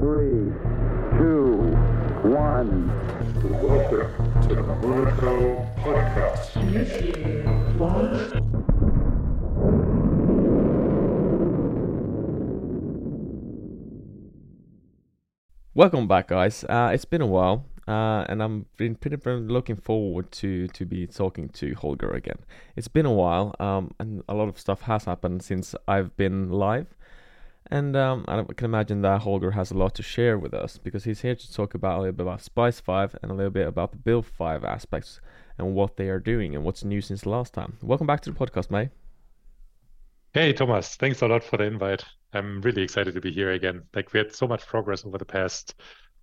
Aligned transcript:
three, 0.00 0.50
two, 1.18 1.76
one. 2.24 2.88
Welcome 3.60 4.42
to 4.48 4.54
the 4.54 4.62
Monaco 4.62 5.66
Podcast. 5.76 6.56
Welcome 15.74 16.08
back, 16.08 16.28
guys. 16.28 16.64
Uh, 16.64 16.92
it's 16.94 17.04
been 17.04 17.20
a 17.20 17.26
while, 17.26 17.66
uh, 17.86 18.24
and 18.26 18.42
I'm 18.42 18.64
been 18.78 18.94
pretty 18.94 19.16
been 19.16 19.48
looking 19.48 19.76
forward 19.76 20.32
to 20.32 20.66
to 20.68 20.86
be 20.86 21.06
talking 21.08 21.50
to 21.50 21.74
Holger 21.74 22.10
again. 22.10 22.38
It's 22.74 22.88
been 22.88 23.04
a 23.04 23.12
while, 23.12 23.54
um, 23.60 23.90
and 23.98 24.22
a 24.30 24.32
lot 24.32 24.48
of 24.48 24.58
stuff 24.58 24.80
has 24.82 25.04
happened 25.04 25.42
since 25.42 25.74
I've 25.86 26.16
been 26.16 26.50
live, 26.50 26.86
and 27.70 27.96
um, 27.96 28.24
I 28.26 28.42
can 28.42 28.64
imagine 28.64 29.02
that 29.02 29.22
Holger 29.22 29.52
has 29.52 29.70
a 29.70 29.76
lot 29.76 29.94
to 29.94 30.02
share 30.02 30.38
with 30.38 30.52
us 30.52 30.76
because 30.76 31.04
he's 31.04 31.20
here 31.20 31.36
to 31.36 31.52
talk 31.52 31.74
about 31.74 31.98
a 31.98 32.00
little 32.00 32.12
bit 32.12 32.26
about 32.26 32.42
SPYCE 32.42 32.80
Five 32.80 33.16
and 33.22 33.30
a 33.30 33.34
little 33.34 33.50
bit 33.50 33.68
about 33.68 33.92
the 33.92 33.98
Build 33.98 34.26
Five 34.26 34.64
aspects 34.64 35.20
and 35.56 35.74
what 35.74 35.96
they 35.96 36.08
are 36.08 36.18
doing 36.18 36.56
and 36.56 36.64
what's 36.64 36.84
new 36.84 37.00
since 37.00 37.26
last 37.26 37.54
time. 37.54 37.76
Welcome 37.80 38.06
back 38.06 38.22
to 38.22 38.30
the 38.30 38.36
podcast, 38.36 38.70
mate. 38.70 38.88
Hey, 40.34 40.52
Thomas, 40.52 40.96
thanks 40.96 41.22
a 41.22 41.28
lot 41.28 41.44
for 41.44 41.56
the 41.56 41.64
invite. 41.64 42.04
I'm 42.32 42.60
really 42.60 42.82
excited 42.82 43.14
to 43.14 43.20
be 43.20 43.32
here 43.32 43.52
again. 43.52 43.82
Like, 43.94 44.12
we 44.12 44.18
had 44.18 44.34
so 44.34 44.46
much 44.46 44.66
progress 44.66 45.04
over 45.04 45.18
the 45.18 45.24
past 45.24 45.74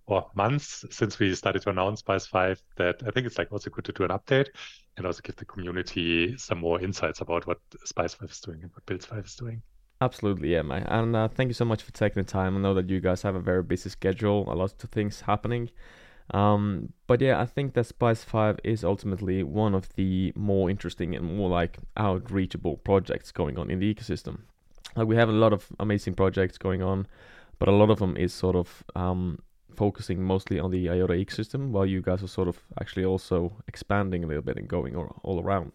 or 0.06 0.30
months 0.34 0.84
since 0.90 1.18
we 1.18 1.34
started 1.34 1.62
to 1.62 1.70
announce 1.70 2.02
SPYCE 2.02 2.26
5 2.28 2.62
that 2.76 3.02
I 3.06 3.10
think 3.10 3.26
it's 3.26 3.38
like 3.38 3.52
also 3.52 3.70
good 3.70 3.84
to 3.86 3.92
do 3.92 4.04
an 4.04 4.10
update 4.10 4.48
and 4.96 5.06
also 5.06 5.20
give 5.22 5.36
the 5.36 5.44
community 5.44 6.36
some 6.36 6.58
more 6.58 6.80
insights 6.80 7.20
about 7.20 7.46
what 7.46 7.58
SPYCE 7.84 8.16
5 8.16 8.30
is 8.30 8.40
doing 8.40 8.62
and 8.62 8.72
what 8.72 8.84
Build 8.86 9.04
5 9.04 9.24
is 9.24 9.34
doing. 9.34 9.62
Absolutely, 10.00 10.52
yeah, 10.52 10.62
mate. 10.62 10.84
And 10.86 11.16
uh, 11.16 11.28
thank 11.28 11.48
you 11.48 11.54
so 11.54 11.64
much 11.64 11.82
for 11.82 11.92
taking 11.92 12.22
the 12.22 12.28
time. 12.28 12.56
I 12.56 12.60
know 12.60 12.74
that 12.74 12.88
you 12.88 13.00
guys 13.00 13.22
have 13.22 13.34
a 13.34 13.40
very 13.40 13.62
busy 13.62 13.90
schedule, 13.90 14.50
a 14.52 14.54
lot 14.54 14.82
of 14.82 14.90
things 14.90 15.22
happening. 15.22 15.70
Um, 16.30 16.92
but 17.06 17.20
yeah, 17.20 17.40
I 17.40 17.46
think 17.46 17.74
that 17.74 17.86
SPYCE 17.86 18.24
5 18.24 18.60
is 18.62 18.84
ultimately 18.84 19.42
one 19.42 19.74
of 19.74 19.88
the 19.94 20.32
more 20.36 20.70
interesting 20.70 21.14
and 21.16 21.36
more 21.36 21.48
like 21.48 21.78
outreachable 21.96 22.84
projects 22.84 23.32
going 23.32 23.58
on 23.58 23.70
in 23.70 23.80
the 23.80 23.92
ecosystem. 23.92 24.40
Like 24.94 25.08
we 25.08 25.16
have 25.16 25.28
a 25.28 25.32
lot 25.32 25.52
of 25.52 25.66
amazing 25.80 26.14
projects 26.14 26.58
going 26.58 26.82
on, 26.82 27.06
but 27.58 27.68
a 27.68 27.72
lot 27.72 27.90
of 27.90 27.98
them 27.98 28.16
is 28.16 28.32
sort 28.32 28.56
of 28.56 28.84
um, 28.94 29.38
focusing 29.74 30.22
mostly 30.22 30.60
on 30.60 30.70
the 30.70 30.88
IOTA 30.90 31.14
ecosystem, 31.14 31.70
while 31.70 31.86
you 31.86 32.02
guys 32.02 32.22
are 32.22 32.28
sort 32.28 32.48
of 32.48 32.58
actually 32.80 33.04
also 33.04 33.52
expanding 33.66 34.22
a 34.22 34.26
little 34.26 34.42
bit 34.42 34.58
and 34.58 34.68
going 34.68 34.94
all, 34.94 35.20
all 35.24 35.40
around. 35.42 35.72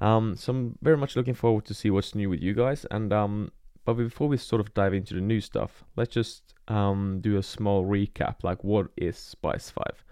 Um, 0.00 0.36
so 0.36 0.52
I'm 0.52 0.78
very 0.82 0.96
much 0.96 1.16
looking 1.16 1.34
forward 1.34 1.64
to 1.66 1.74
see 1.74 1.90
what's 1.90 2.14
new 2.14 2.28
with 2.30 2.42
you 2.42 2.54
guys. 2.54 2.86
And 2.90 3.12
um, 3.12 3.52
but 3.84 3.94
before 3.94 4.28
we 4.28 4.36
sort 4.36 4.60
of 4.60 4.74
dive 4.74 4.94
into 4.94 5.14
the 5.14 5.20
new 5.20 5.40
stuff, 5.40 5.84
let's 5.96 6.12
just 6.12 6.54
um, 6.68 7.20
do 7.20 7.36
a 7.36 7.42
small 7.42 7.84
recap. 7.84 8.42
Like, 8.42 8.62
what 8.64 8.88
is 8.96 9.16
SPYCE 9.16 9.70
Five? 9.70 10.04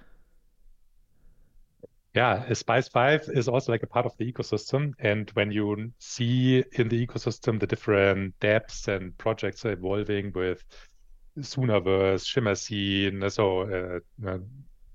Yeah, 2.15 2.45
SPYCE 2.49 2.93
5 2.93 3.31
is 3.35 3.49
also 3.49 3.73
like 3.73 3.83
a 3.83 3.89
part 3.89 4.07
of 4.07 4.17
the 4.19 4.33
ecosystem. 4.33 4.93
And 5.01 5.29
when 5.31 5.51
you 5.51 5.93
see 5.99 6.63
in 6.73 6.89
the 6.89 7.05
ecosystem 7.05 7.59
the 7.59 7.67
different 7.67 8.39
dApps 8.39 8.87
and 8.87 9.19
projects 9.19 9.65
evolving 9.65 10.31
with 10.33 10.63
Soonaverse, 11.41 12.25
ShimmerSea, 12.25 13.33
so 13.33 13.63
uh, 13.63 14.29
uh, 14.31 14.39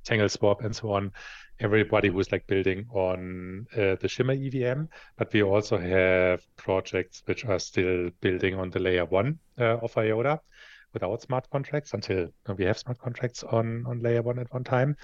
Tangle 0.06 0.30
Swap, 0.30 0.62
and 0.64 0.74
so 0.74 0.94
on, 0.94 1.12
everybody 1.60 2.10
who's 2.10 2.32
like 2.32 2.48
building 2.48 2.86
on 2.92 3.68
uh, 3.76 3.96
the 4.00 4.08
Shimmer 4.08 4.34
EVM. 4.34 4.84
But 5.18 5.34
we 5.34 5.44
also 5.44 5.78
have 5.78 6.42
projects 6.56 7.24
which 7.26 7.46
are 7.46 7.60
still 7.60 8.10
building 8.22 8.56
on 8.56 8.70
the 8.70 8.80
layer 8.80 9.06
one 9.06 9.40
uh, 9.60 9.78
of 9.78 9.98
IOTA 9.98 10.40
without 10.94 11.22
smart 11.22 11.50
contracts 11.50 11.94
until 11.94 12.30
we 12.58 12.66
have 12.66 12.78
smart 12.78 13.00
contracts 13.00 13.44
on, 13.44 13.86
on 13.88 14.02
layer 14.02 14.22
one 14.22 14.40
at 14.40 14.52
one 14.54 14.64
time. 14.64 14.96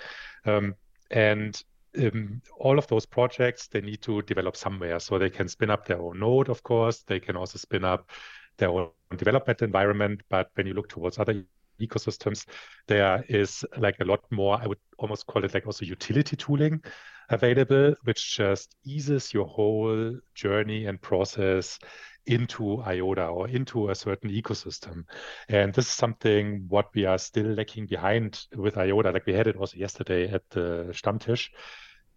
Um, 0.46 0.76
and 1.12 1.62
um, 1.98 2.42
all 2.58 2.78
of 2.78 2.88
those 2.88 3.06
projects 3.06 3.68
they 3.68 3.82
need 3.82 4.02
to 4.02 4.22
develop 4.24 4.56
somewhere 4.56 5.00
so 5.00 5.18
they 5.18 5.30
can 5.30 5.48
spin 5.48 5.70
up 5.70 5.86
their 5.86 6.02
own 6.02 6.20
node 6.20 6.50
of 6.50 6.62
course 6.64 7.04
they 7.04 7.20
can 7.20 7.38
also 7.38 7.58
spin 7.58 7.86
up 7.86 8.10
their 8.58 8.70
own 8.70 8.90
development 9.16 9.62
environment 9.62 10.22
but 10.30 10.50
when 10.56 10.68
you 10.68 10.74
look 10.74 10.90
towards 10.90 11.20
other 11.20 11.46
ecosystems 11.82 12.46
there 12.88 13.24
is 13.30 13.66
like 13.78 13.96
a 14.00 14.06
lot 14.06 14.22
more 14.32 14.60
i 14.62 14.68
would 14.68 14.80
almost 14.98 15.26
call 15.28 15.44
it 15.44 15.54
like 15.54 15.66
also 15.66 15.86
utility 15.86 16.36
tooling 16.36 16.82
available 17.30 17.96
which 18.04 18.38
just 18.38 18.76
eases 18.84 19.34
your 19.34 19.46
whole 19.46 20.16
journey 20.36 20.86
and 20.86 21.02
process 21.02 21.80
into 22.28 22.82
IOTA 22.82 23.28
or 23.28 23.48
into 23.48 23.90
a 23.90 23.96
certain 23.96 24.30
ecosystem. 24.30 25.06
And 25.50 25.74
this 25.74 25.86
is 25.86 25.92
something 25.92 26.66
what 26.68 26.90
we 26.96 27.06
are 27.06 27.18
still 27.18 27.48
lacking 27.48 27.86
behind 27.88 28.46
with 28.56 28.78
IOTA. 28.78 29.12
Like 29.12 29.26
we 29.26 29.34
had 29.34 29.48
it 29.48 29.58
also 29.58 29.78
yesterday 29.78 30.32
at 30.32 30.50
the 30.50 30.88
Stammtisch. 30.92 31.50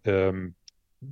Um, 0.05 0.55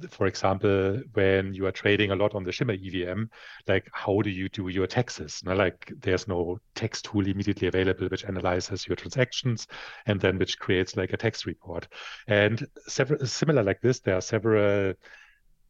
for 0.10 0.28
example, 0.28 1.02
when 1.14 1.54
you 1.54 1.66
are 1.66 1.72
trading 1.72 2.12
a 2.12 2.16
lot 2.16 2.36
on 2.36 2.44
the 2.44 2.52
Shimmer 2.52 2.74
EVM, 2.74 3.24
like 3.68 3.90
how 3.94 4.22
do 4.22 4.30
you 4.30 4.50
do 4.50 4.68
your 4.68 4.88
taxes? 4.88 5.42
Know, 5.44 5.56
like 5.56 5.92
there's 6.02 6.28
no 6.28 6.60
tax 6.76 7.02
tool 7.02 7.26
immediately 7.26 7.68
available 7.68 8.08
which 8.08 8.26
analyzes 8.26 8.86
your 8.88 8.96
transactions 8.96 9.68
and 10.06 10.20
then 10.20 10.38
which 10.38 10.60
creates 10.60 10.98
like 10.98 11.14
a 11.14 11.18
tax 11.18 11.46
report. 11.46 11.88
And 12.28 12.66
several 12.88 13.26
similar 13.26 13.64
like 13.64 13.82
this, 13.82 14.00
there 14.02 14.18
are 14.18 14.22
several 14.22 14.94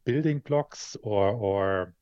building 0.04 0.40
blocks 0.40 0.96
or 1.02 1.30
or 1.30 1.94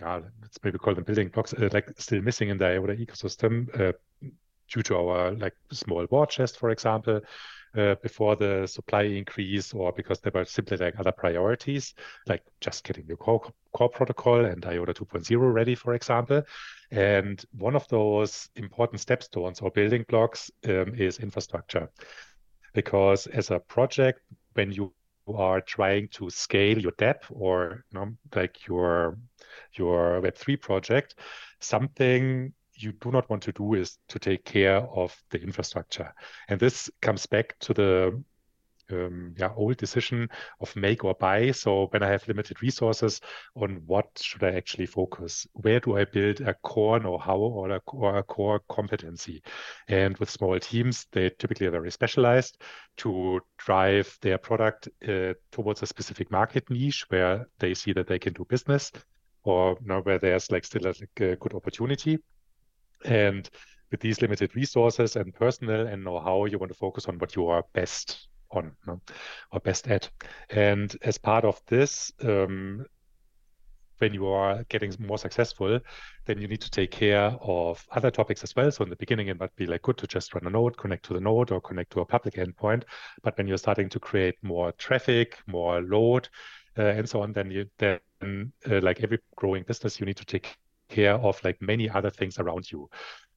yeah, 0.00 0.20
let's 0.42 0.58
maybe 0.62 0.78
call 0.78 0.94
them 0.94 1.04
building 1.04 1.28
blocks, 1.28 1.54
uh, 1.54 1.68
like 1.72 1.90
still 1.98 2.20
missing 2.22 2.48
in 2.50 2.58
the 2.58 2.66
IOTA 2.66 2.96
ecosystem 2.96 3.68
uh, 3.80 3.92
due 4.68 4.82
to 4.82 4.96
our 4.96 5.32
like 5.32 5.54
small 5.72 6.06
war 6.10 6.26
chest, 6.26 6.58
for 6.58 6.70
example, 6.70 7.20
before 8.02 8.36
the 8.36 8.66
supply 8.66 9.02
increase, 9.02 9.72
or 9.74 9.92
because 9.92 10.20
there 10.20 10.32
were 10.34 10.44
simply 10.44 10.76
like 10.76 10.98
other 10.98 11.12
priorities, 11.12 11.94
like 12.26 12.42
just 12.60 12.84
getting 12.84 13.06
the 13.06 13.16
core, 13.16 13.52
core 13.72 13.88
protocol 13.88 14.44
and 14.44 14.64
IOTA 14.64 14.94
2.0 14.94 15.52
ready, 15.52 15.74
for 15.74 15.94
example. 15.94 16.42
And 16.90 17.44
one 17.52 17.76
of 17.76 17.86
those 17.88 18.48
important 18.56 19.00
stepstones 19.00 19.62
or 19.62 19.70
building 19.70 20.04
blocks 20.08 20.50
um, 20.68 20.94
is 20.94 21.18
infrastructure, 21.18 21.90
because 22.74 23.26
as 23.26 23.50
a 23.50 23.58
project, 23.58 24.20
when 24.54 24.72
you 24.72 24.92
are 25.34 25.60
trying 25.60 26.08
to 26.08 26.30
scale 26.30 26.78
your 26.78 26.92
dApp 26.92 27.22
or 27.30 27.84
you 27.90 27.98
know, 27.98 28.12
like 28.34 28.66
your 28.66 29.18
your 29.74 30.20
Web3 30.22 30.60
project, 30.60 31.16
something 31.60 32.52
you 32.76 32.92
do 32.92 33.10
not 33.10 33.28
want 33.30 33.42
to 33.44 33.52
do 33.52 33.74
is 33.74 33.98
to 34.08 34.18
take 34.18 34.44
care 34.44 34.78
of 34.78 35.16
the 35.30 35.40
infrastructure. 35.40 36.12
And 36.48 36.60
this 36.60 36.90
comes 37.00 37.26
back 37.26 37.56
to 37.60 37.74
the 37.74 38.22
um, 38.90 39.34
yeah, 39.36 39.50
old 39.56 39.76
decision 39.76 40.28
of 40.60 40.74
make 40.76 41.04
or 41.04 41.14
buy. 41.14 41.50
So 41.50 41.86
when 41.86 42.02
I 42.02 42.08
have 42.08 42.26
limited 42.28 42.62
resources, 42.62 43.20
on 43.54 43.82
what 43.86 44.06
should 44.20 44.44
I 44.44 44.52
actually 44.52 44.86
focus? 44.86 45.46
Where 45.54 45.80
do 45.80 45.96
I 45.96 46.04
build 46.04 46.40
a 46.40 46.54
core 46.54 47.00
know-how 47.00 47.36
or 47.36 47.70
a, 47.70 47.80
or 47.86 48.18
a 48.18 48.22
core 48.22 48.60
competency? 48.68 49.42
And 49.88 50.16
with 50.18 50.30
small 50.30 50.58
teams, 50.58 51.06
they 51.12 51.30
typically 51.30 51.66
are 51.66 51.72
very 51.72 51.90
specialized 51.90 52.62
to 52.98 53.40
drive 53.58 54.16
their 54.22 54.38
product 54.38 54.88
uh, 55.08 55.34
towards 55.50 55.82
a 55.82 55.86
specific 55.86 56.30
market 56.30 56.68
niche 56.70 57.06
where 57.08 57.46
they 57.58 57.74
see 57.74 57.92
that 57.92 58.06
they 58.06 58.18
can 58.18 58.32
do 58.32 58.44
business 58.48 58.92
or 59.42 59.76
you 59.80 59.86
know, 59.86 60.00
where 60.00 60.18
there's 60.18 60.50
like 60.50 60.64
still 60.64 60.86
a, 60.86 60.88
like 60.88 61.20
a 61.20 61.36
good 61.36 61.54
opportunity. 61.54 62.18
And 63.06 63.48
with 63.90 64.00
these 64.00 64.20
limited 64.20 64.54
resources 64.56 65.16
and 65.16 65.34
personnel 65.34 65.86
and 65.86 66.04
know-how, 66.04 66.44
you 66.46 66.58
want 66.58 66.72
to 66.72 66.78
focus 66.78 67.06
on 67.06 67.18
what 67.18 67.36
you 67.36 67.46
are 67.46 67.64
best 67.72 68.28
on 68.50 68.72
no? 68.86 69.00
or 69.52 69.60
best 69.60 69.88
at. 69.88 70.10
And 70.50 70.94
as 71.02 71.18
part 71.18 71.44
of 71.44 71.60
this, 71.66 72.12
um, 72.22 72.84
when 73.98 74.12
you 74.12 74.26
are 74.26 74.62
getting 74.68 74.94
more 74.98 75.18
successful, 75.18 75.80
then 76.26 76.38
you 76.38 76.48
need 76.48 76.60
to 76.60 76.70
take 76.70 76.90
care 76.90 77.34
of 77.40 77.86
other 77.92 78.10
topics 78.10 78.42
as 78.42 78.54
well. 78.54 78.70
So 78.70 78.84
in 78.84 78.90
the 78.90 78.96
beginning, 78.96 79.28
it 79.28 79.40
might 79.40 79.54
be 79.56 79.66
like 79.66 79.82
good 79.82 79.96
to 79.98 80.06
just 80.06 80.34
run 80.34 80.46
a 80.46 80.50
node, 80.50 80.76
connect 80.76 81.06
to 81.06 81.14
the 81.14 81.20
node, 81.20 81.50
or 81.50 81.60
connect 81.60 81.92
to 81.92 82.00
a 82.00 82.04
public 82.04 82.34
endpoint. 82.34 82.82
But 83.22 83.38
when 83.38 83.46
you're 83.46 83.56
starting 83.56 83.88
to 83.90 84.00
create 84.00 84.36
more 84.42 84.72
traffic, 84.72 85.38
more 85.46 85.80
load, 85.80 86.28
uh, 86.78 86.82
and 86.82 87.08
so 87.08 87.22
on, 87.22 87.32
then 87.32 87.50
you 87.50 87.66
then 87.78 88.00
uh, 88.70 88.80
like 88.82 89.02
every 89.02 89.18
growing 89.36 89.62
business, 89.62 89.98
you 89.98 90.06
need 90.06 90.16
to 90.18 90.26
take 90.26 90.56
care 90.88 91.14
of 91.14 91.42
like 91.44 91.60
many 91.60 91.88
other 91.88 92.10
things 92.10 92.38
around 92.38 92.70
you. 92.70 92.88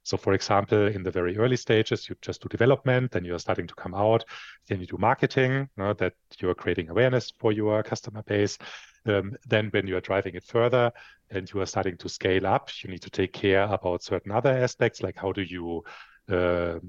So 0.04 0.18
for 0.18 0.34
example, 0.34 0.88
in 0.88 1.04
the 1.04 1.12
very 1.12 1.38
early 1.38 1.58
stages, 1.58 2.10
you 2.10 2.16
just 2.22 2.42
do 2.42 2.50
development, 2.50 3.12
then 3.12 3.26
you're 3.26 3.40
starting 3.40 3.68
to 3.68 3.76
come 3.76 3.94
out, 3.94 4.26
then 4.68 4.80
you 4.80 4.88
do 4.88 4.98
marketing, 4.98 5.52
you 5.52 5.84
know, 5.84 5.94
that 5.94 6.14
you're 6.40 6.56
creating 6.56 6.90
awareness 6.90 7.32
for 7.38 7.52
your 7.52 7.84
customer 7.84 8.24
base. 8.24 8.58
Um, 9.06 9.36
then 9.48 9.70
when 9.72 9.88
you 9.88 9.98
are 9.98 10.02
driving 10.02 10.36
it 10.36 10.44
further 10.44 10.92
and 11.30 11.52
you 11.54 11.62
are 11.62 11.66
starting 11.66 11.98
to 11.98 12.10
scale 12.10 12.48
up, 12.48 12.70
you 12.82 12.90
need 12.90 13.02
to 13.02 13.10
take 13.10 13.34
care 13.34 13.64
about 13.64 14.04
certain 14.04 14.32
other 14.32 14.50
aspects, 14.50 15.04
like 15.04 15.16
how 15.16 15.32
do 15.32 15.42
you, 15.42 15.84
uh, 16.32 16.80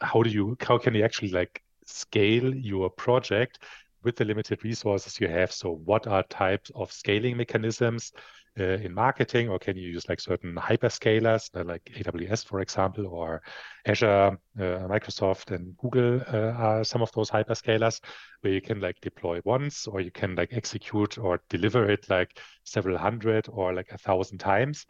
how 0.00 0.22
do 0.22 0.30
you, 0.30 0.56
how 0.60 0.78
can 0.78 0.94
you 0.94 1.04
actually 1.04 1.30
like 1.30 1.62
scale 1.84 2.54
your 2.54 2.88
project 2.88 3.58
with 4.04 4.16
the 4.16 4.24
limited 4.24 4.64
resources 4.64 5.20
you 5.20 5.28
have. 5.28 5.52
So 5.52 5.80
what 5.84 6.06
are 6.06 6.22
types 6.24 6.70
of 6.74 6.92
scaling 6.92 7.36
mechanisms 7.36 8.12
uh, 8.58 8.78
in 8.84 8.94
marketing, 8.94 9.48
or 9.48 9.58
can 9.58 9.76
you 9.76 9.88
use 9.88 10.08
like 10.08 10.20
certain 10.20 10.54
hyperscalers, 10.54 11.50
uh, 11.56 11.64
like 11.64 11.82
AWS, 11.96 12.44
for 12.44 12.60
example, 12.60 13.06
or 13.06 13.42
Azure, 13.86 14.38
uh, 14.58 14.62
Microsoft, 14.88 15.50
and 15.50 15.76
Google 15.78 16.20
uh, 16.32 16.52
are 16.52 16.84
some 16.84 17.02
of 17.02 17.10
those 17.12 17.30
hyperscalers 17.30 18.00
where 18.42 18.52
you 18.52 18.60
can 18.60 18.80
like 18.80 19.00
deploy 19.00 19.40
once, 19.44 19.86
or 19.86 20.00
you 20.00 20.10
can 20.10 20.36
like 20.36 20.52
execute 20.52 21.18
or 21.18 21.40
deliver 21.48 21.90
it 21.90 22.08
like 22.08 22.38
several 22.64 22.96
hundred 22.96 23.48
or 23.50 23.74
like 23.74 23.90
a 23.90 23.98
thousand 23.98 24.38
times, 24.38 24.86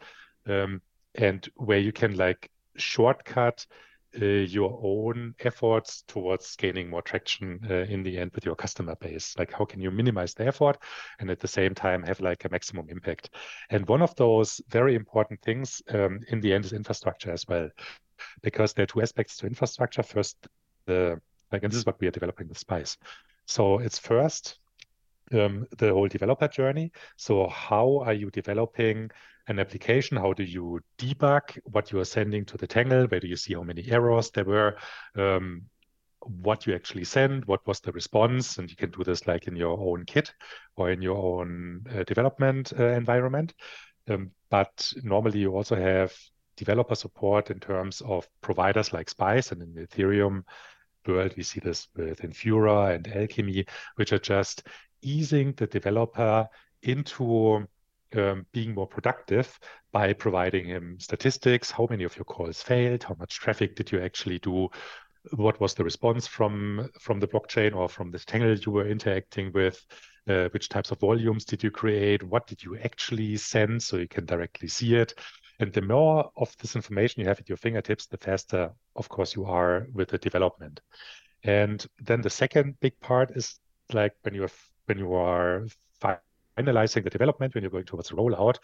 um, 0.47 0.81
and 1.15 1.49
where 1.55 1.79
you 1.79 1.91
can 1.91 2.15
like 2.15 2.49
shortcut 2.77 3.65
your 4.23 4.79
own 4.83 5.35
efforts 5.39 6.03
towards 6.07 6.55
gaining 6.55 6.89
more 6.89 7.01
traction 7.01 7.59
uh, 7.69 7.83
in 7.83 8.03
the 8.03 8.17
end 8.17 8.31
with 8.33 8.45
your 8.45 8.55
customer 8.55 8.95
base? 8.95 9.35
Like 9.37 9.51
how 9.51 9.65
can 9.65 9.81
you 9.81 9.91
minimize 9.91 10.33
the 10.33 10.47
effort 10.47 10.77
and 11.19 11.29
at 11.29 11.39
the 11.39 11.47
same 11.47 11.75
time 11.75 12.03
have 12.03 12.19
like 12.19 12.45
a 12.45 12.49
maximum 12.49 12.87
impact? 12.89 13.29
And 13.69 13.87
one 13.87 14.01
of 14.01 14.15
those 14.15 14.61
very 14.69 14.95
important 14.95 15.41
things 15.41 15.81
um, 15.89 16.19
in 16.29 16.41
the 16.41 16.53
end 16.53 16.65
is 16.65 16.73
infrastructure 16.73 17.31
as 17.31 17.47
well. 17.47 17.69
Because 18.41 18.73
there 18.73 18.83
are 18.83 18.87
two 18.87 19.01
aspects 19.01 19.37
to 19.37 19.47
infrastructure. 19.47 20.03
First 20.03 20.47
the 20.85 21.19
like 21.51 21.63
and 21.63 21.71
this 21.71 21.79
is 21.79 21.85
what 21.85 21.99
we 21.99 22.07
are 22.07 22.11
developing 22.11 22.47
with 22.47 22.57
SPYCE. 22.57 22.97
So 23.45 23.79
it's 23.79 23.99
first 23.99 24.57
um, 25.33 25.67
the 25.77 25.91
whole 25.91 26.07
developer 26.07 26.47
journey. 26.47 26.91
So 27.17 27.47
how 27.47 27.99
are 28.05 28.13
you 28.13 28.29
developing 28.31 29.11
an 29.47 29.59
application? 29.59 30.17
How 30.17 30.33
do 30.33 30.43
you 30.43 30.79
debug 30.97 31.57
what 31.65 31.91
you 31.91 31.99
are 31.99 32.05
sending 32.05 32.45
to 32.45 32.57
the 32.57 32.67
Tangle? 32.67 33.05
Where 33.07 33.19
do 33.19 33.27
you 33.27 33.35
see 33.35 33.53
how 33.53 33.63
many 33.63 33.89
errors 33.89 34.31
there 34.31 34.45
were? 34.45 34.77
Um, 35.15 35.63
what 36.21 36.65
you 36.65 36.73
actually 36.73 37.03
send, 37.03 37.45
what 37.45 37.65
was 37.67 37.79
the 37.79 37.91
response, 37.91 38.57
and 38.57 38.69
you 38.69 38.75
can 38.75 38.89
do 38.89 39.03
this 39.03 39.27
like 39.27 39.47
in 39.47 39.55
your 39.55 39.79
own 39.79 40.05
kit 40.05 40.33
or 40.75 40.89
in 40.89 41.01
your 41.01 41.17
own 41.17 41.85
uh, 41.95 42.03
development 42.03 42.73
uh, 42.79 42.87
environment. 42.87 43.53
Um, 44.09 44.31
but 44.49 44.91
normally 45.03 45.39
you 45.39 45.55
also 45.55 45.75
have 45.75 46.15
developer 46.57 46.95
support 46.95 47.51
in 47.51 47.59
terms 47.59 48.01
of 48.01 48.27
providers 48.41 48.93
like 48.93 49.09
SPYCE 49.09 49.51
and 49.51 49.61
in 49.61 49.73
the 49.73 49.87
Ethereum 49.87 50.43
world, 51.07 51.33
we 51.37 51.43
see 51.43 51.59
this 51.59 51.87
with 51.95 52.21
Infura 52.21 52.95
and 52.95 53.07
Alchemy, 53.07 53.65
which 53.95 54.13
are 54.13 54.19
just 54.19 54.63
easing 55.01 55.53
the 55.53 55.67
developer 55.67 56.47
into 56.81 57.67
um, 58.15 58.45
being 58.51 58.73
more 58.73 58.87
productive 58.87 59.59
by 59.91 60.13
providing 60.13 60.65
him 60.65 60.97
statistics. 60.99 61.71
How 61.71 61.87
many 61.89 62.03
of 62.03 62.15
your 62.15 62.25
calls 62.25 62.61
failed? 62.61 63.03
How 63.03 63.15
much 63.19 63.39
traffic 63.39 63.75
did 63.75 63.91
you 63.91 64.01
actually 64.01 64.39
do? 64.39 64.69
What 65.31 65.59
was 65.59 65.73
the 65.73 65.83
response 65.83 66.27
from 66.27 66.89
from 66.99 67.19
the 67.19 67.27
blockchain 67.27 67.75
or 67.75 67.89
from 67.89 68.11
the 68.11 68.19
tangle 68.19 68.55
you 68.55 68.71
were 68.71 68.87
interacting 68.87 69.51
with? 69.53 69.83
Uh, 70.27 70.49
which 70.49 70.69
types 70.69 70.89
of 70.89 70.99
volumes 70.99 71.45
did 71.45 71.63
you 71.63 71.69
create? 71.69 72.23
What 72.23 72.47
did 72.47 72.63
you 72.63 72.77
actually 72.79 73.37
send? 73.37 73.81
So 73.81 73.97
you 73.97 74.07
can 74.07 74.25
directly 74.25 74.67
see 74.67 74.95
it. 74.95 75.13
And 75.59 75.71
the 75.71 75.81
more 75.81 76.31
of 76.35 76.55
this 76.57 76.75
information 76.75 77.21
you 77.21 77.27
have 77.27 77.39
at 77.39 77.47
your 77.47 77.57
fingertips, 77.57 78.07
the 78.07 78.17
faster, 78.17 78.71
of 78.95 79.07
course, 79.07 79.35
you 79.35 79.45
are 79.45 79.87
with 79.93 80.09
the 80.09 80.17
development. 80.17 80.81
And 81.43 81.85
then 81.99 82.21
the 82.21 82.29
second 82.29 82.79
big 82.79 82.99
part 82.99 83.31
is 83.37 83.59
like 83.93 84.13
when 84.23 84.33
you 84.33 84.47
when 84.87 84.97
you 84.97 85.13
are 85.13 85.67
finalizing 86.57 87.03
the 87.03 87.09
development, 87.09 87.53
when 87.53 87.63
you're 87.63 87.71
going 87.71 87.85
towards 87.85 88.11
rollout, 88.11 88.57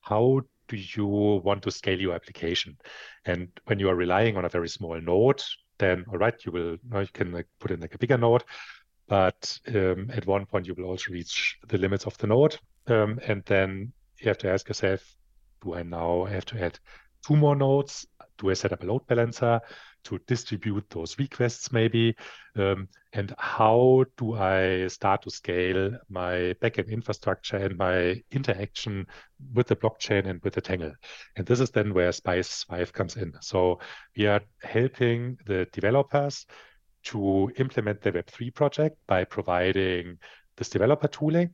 how 0.00 0.40
do 0.68 0.76
you 0.76 1.06
want 1.06 1.62
to 1.62 1.70
scale 1.70 2.00
your 2.00 2.14
application? 2.14 2.76
And 3.24 3.48
when 3.66 3.78
you 3.78 3.88
are 3.88 3.94
relying 3.96 4.36
on 4.36 4.44
a 4.44 4.48
very 4.48 4.68
small 4.68 5.00
node, 5.00 5.42
then 5.78 6.04
all 6.10 6.18
right, 6.18 6.34
you 6.44 6.52
will 6.52 6.76
you 7.00 7.08
can 7.12 7.32
like 7.32 7.46
put 7.60 7.70
in 7.70 7.80
like 7.80 7.94
a 7.94 7.98
bigger 7.98 8.16
node, 8.16 8.44
but 9.08 9.58
um, 9.68 10.10
at 10.12 10.26
one 10.26 10.46
point 10.46 10.66
you 10.66 10.74
will 10.74 10.86
also 10.86 11.12
reach 11.12 11.56
the 11.68 11.78
limits 11.78 12.06
of 12.06 12.16
the 12.18 12.26
node, 12.26 12.56
um, 12.86 13.20
and 13.26 13.44
then 13.44 13.92
you 14.18 14.28
have 14.28 14.38
to 14.38 14.50
ask 14.50 14.68
yourself, 14.68 15.02
do 15.62 15.74
I 15.74 15.82
now 15.82 16.24
have 16.24 16.44
to 16.46 16.62
add 16.62 16.78
two 17.26 17.36
more 17.36 17.56
nodes? 17.56 18.06
Do 18.38 18.50
I 18.50 18.54
set 18.54 18.72
up 18.72 18.82
a 18.82 18.86
load 18.86 19.06
balancer? 19.06 19.60
To 20.06 20.20
distribute 20.28 20.88
those 20.90 21.18
requests 21.18 21.72
maybe? 21.72 22.14
Um, 22.54 22.88
and 23.12 23.34
how 23.38 24.04
do 24.16 24.34
I 24.34 24.86
start 24.86 25.22
to 25.22 25.30
scale 25.30 25.98
my 26.08 26.54
backend 26.62 26.90
infrastructure 26.90 27.56
and 27.56 27.76
my 27.76 28.22
interaction 28.30 29.08
with 29.52 29.66
the 29.66 29.74
blockchain 29.74 30.28
and 30.28 30.40
with 30.42 30.54
the 30.54 30.60
Tangle? 30.60 30.92
And 31.34 31.44
this 31.44 31.58
is 31.58 31.72
then 31.72 31.92
where 31.92 32.12
SPYCE 32.12 32.66
5 32.66 32.92
comes 32.92 33.16
in. 33.16 33.32
So 33.40 33.80
we 34.16 34.28
are 34.28 34.42
helping 34.62 35.38
the 35.44 35.66
developers 35.72 36.46
to 37.06 37.50
implement 37.56 38.00
the 38.00 38.12
Web3 38.12 38.54
project 38.54 38.96
by 39.08 39.24
providing 39.24 40.18
this 40.56 40.68
developer 40.68 41.08
tooling, 41.08 41.52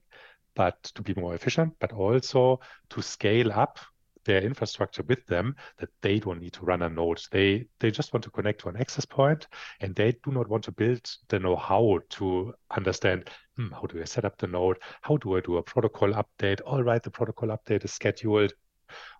but 0.55 0.83
to 0.95 1.01
be 1.01 1.15
more 1.15 1.35
efficient, 1.35 1.73
but 1.81 1.93
also 1.93 2.61
to 2.91 3.01
scale 3.01 3.51
up 3.51 3.79
their 4.25 4.43
infrastructure 4.43 5.03
with 5.05 5.25
them 5.27 5.57
that 5.79 5.89
they 6.01 6.19
don't 6.19 6.41
need 6.41 6.53
to 6.55 6.65
run 6.65 6.83
a 6.83 6.89
node. 6.89 7.21
They 7.31 7.67
they 7.81 7.91
just 7.91 8.13
want 8.13 8.25
to 8.25 8.31
connect 8.31 8.61
to 8.63 8.69
an 8.69 8.77
access 8.77 9.05
point 9.05 9.49
and 9.81 9.95
they 9.95 10.13
do 10.25 10.31
not 10.33 10.49
want 10.49 10.65
to 10.65 10.73
build 10.73 11.11
the 11.29 11.39
know-how 11.39 12.01
to 12.11 12.55
understand 12.71 13.31
hmm, 13.57 13.71
how 13.71 13.83
do 13.83 14.01
I 14.01 14.05
set 14.05 14.25
up 14.25 14.39
the 14.39 14.47
node? 14.47 14.79
How 15.03 15.17
do 15.17 15.37
I 15.37 15.41
do 15.41 15.57
a 15.59 15.63
protocol 15.63 16.13
update? 16.13 16.61
All 16.67 16.83
right, 16.83 17.03
the 17.03 17.11
protocol 17.11 17.51
update 17.51 17.85
is 17.85 17.93
scheduled 17.93 18.53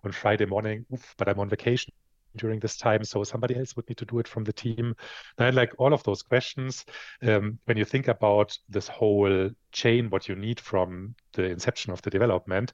on 0.03 0.11
Friday 0.11 0.45
morning, 0.45 0.85
Oof, 0.93 1.15
but 1.17 1.29
I'm 1.29 1.39
on 1.39 1.49
vacation 1.49 1.93
during 2.35 2.59
this 2.59 2.77
time, 2.77 3.03
so 3.03 3.23
somebody 3.23 3.55
else 3.55 3.75
would 3.75 3.87
need 3.87 3.97
to 3.97 4.05
do 4.05 4.19
it 4.19 4.27
from 4.27 4.43
the 4.43 4.53
team. 4.53 4.95
And 5.37 5.55
like 5.55 5.73
all 5.77 5.93
of 5.93 6.03
those 6.03 6.23
questions, 6.23 6.85
um, 7.21 7.59
when 7.65 7.77
you 7.77 7.85
think 7.85 8.07
about 8.07 8.57
this 8.69 8.87
whole 8.87 9.49
chain, 9.71 10.09
what 10.09 10.27
you 10.27 10.35
need 10.35 10.59
from 10.59 11.15
the 11.33 11.43
inception 11.43 11.93
of 11.93 12.01
the 12.01 12.09
development, 12.09 12.73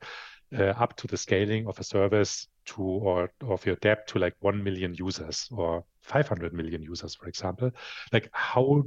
uh, 0.57 0.74
up 0.78 0.96
to 0.98 1.07
the 1.07 1.18
scaling 1.18 1.68
of 1.68 1.80
a 1.80 1.84
service 1.84 2.48
to 2.66 2.81
or 2.81 3.31
of 3.42 3.66
your 3.66 3.75
dApp 3.78 4.06
to 4.07 4.19
like 4.19 4.36
1 4.40 4.63
million 4.63 4.94
users 4.94 5.48
or 5.51 5.84
500 6.01 6.54
million 6.54 6.81
users, 6.81 7.16
for 7.16 7.28
example. 7.28 7.72
Like, 8.12 8.30
how 8.31 8.84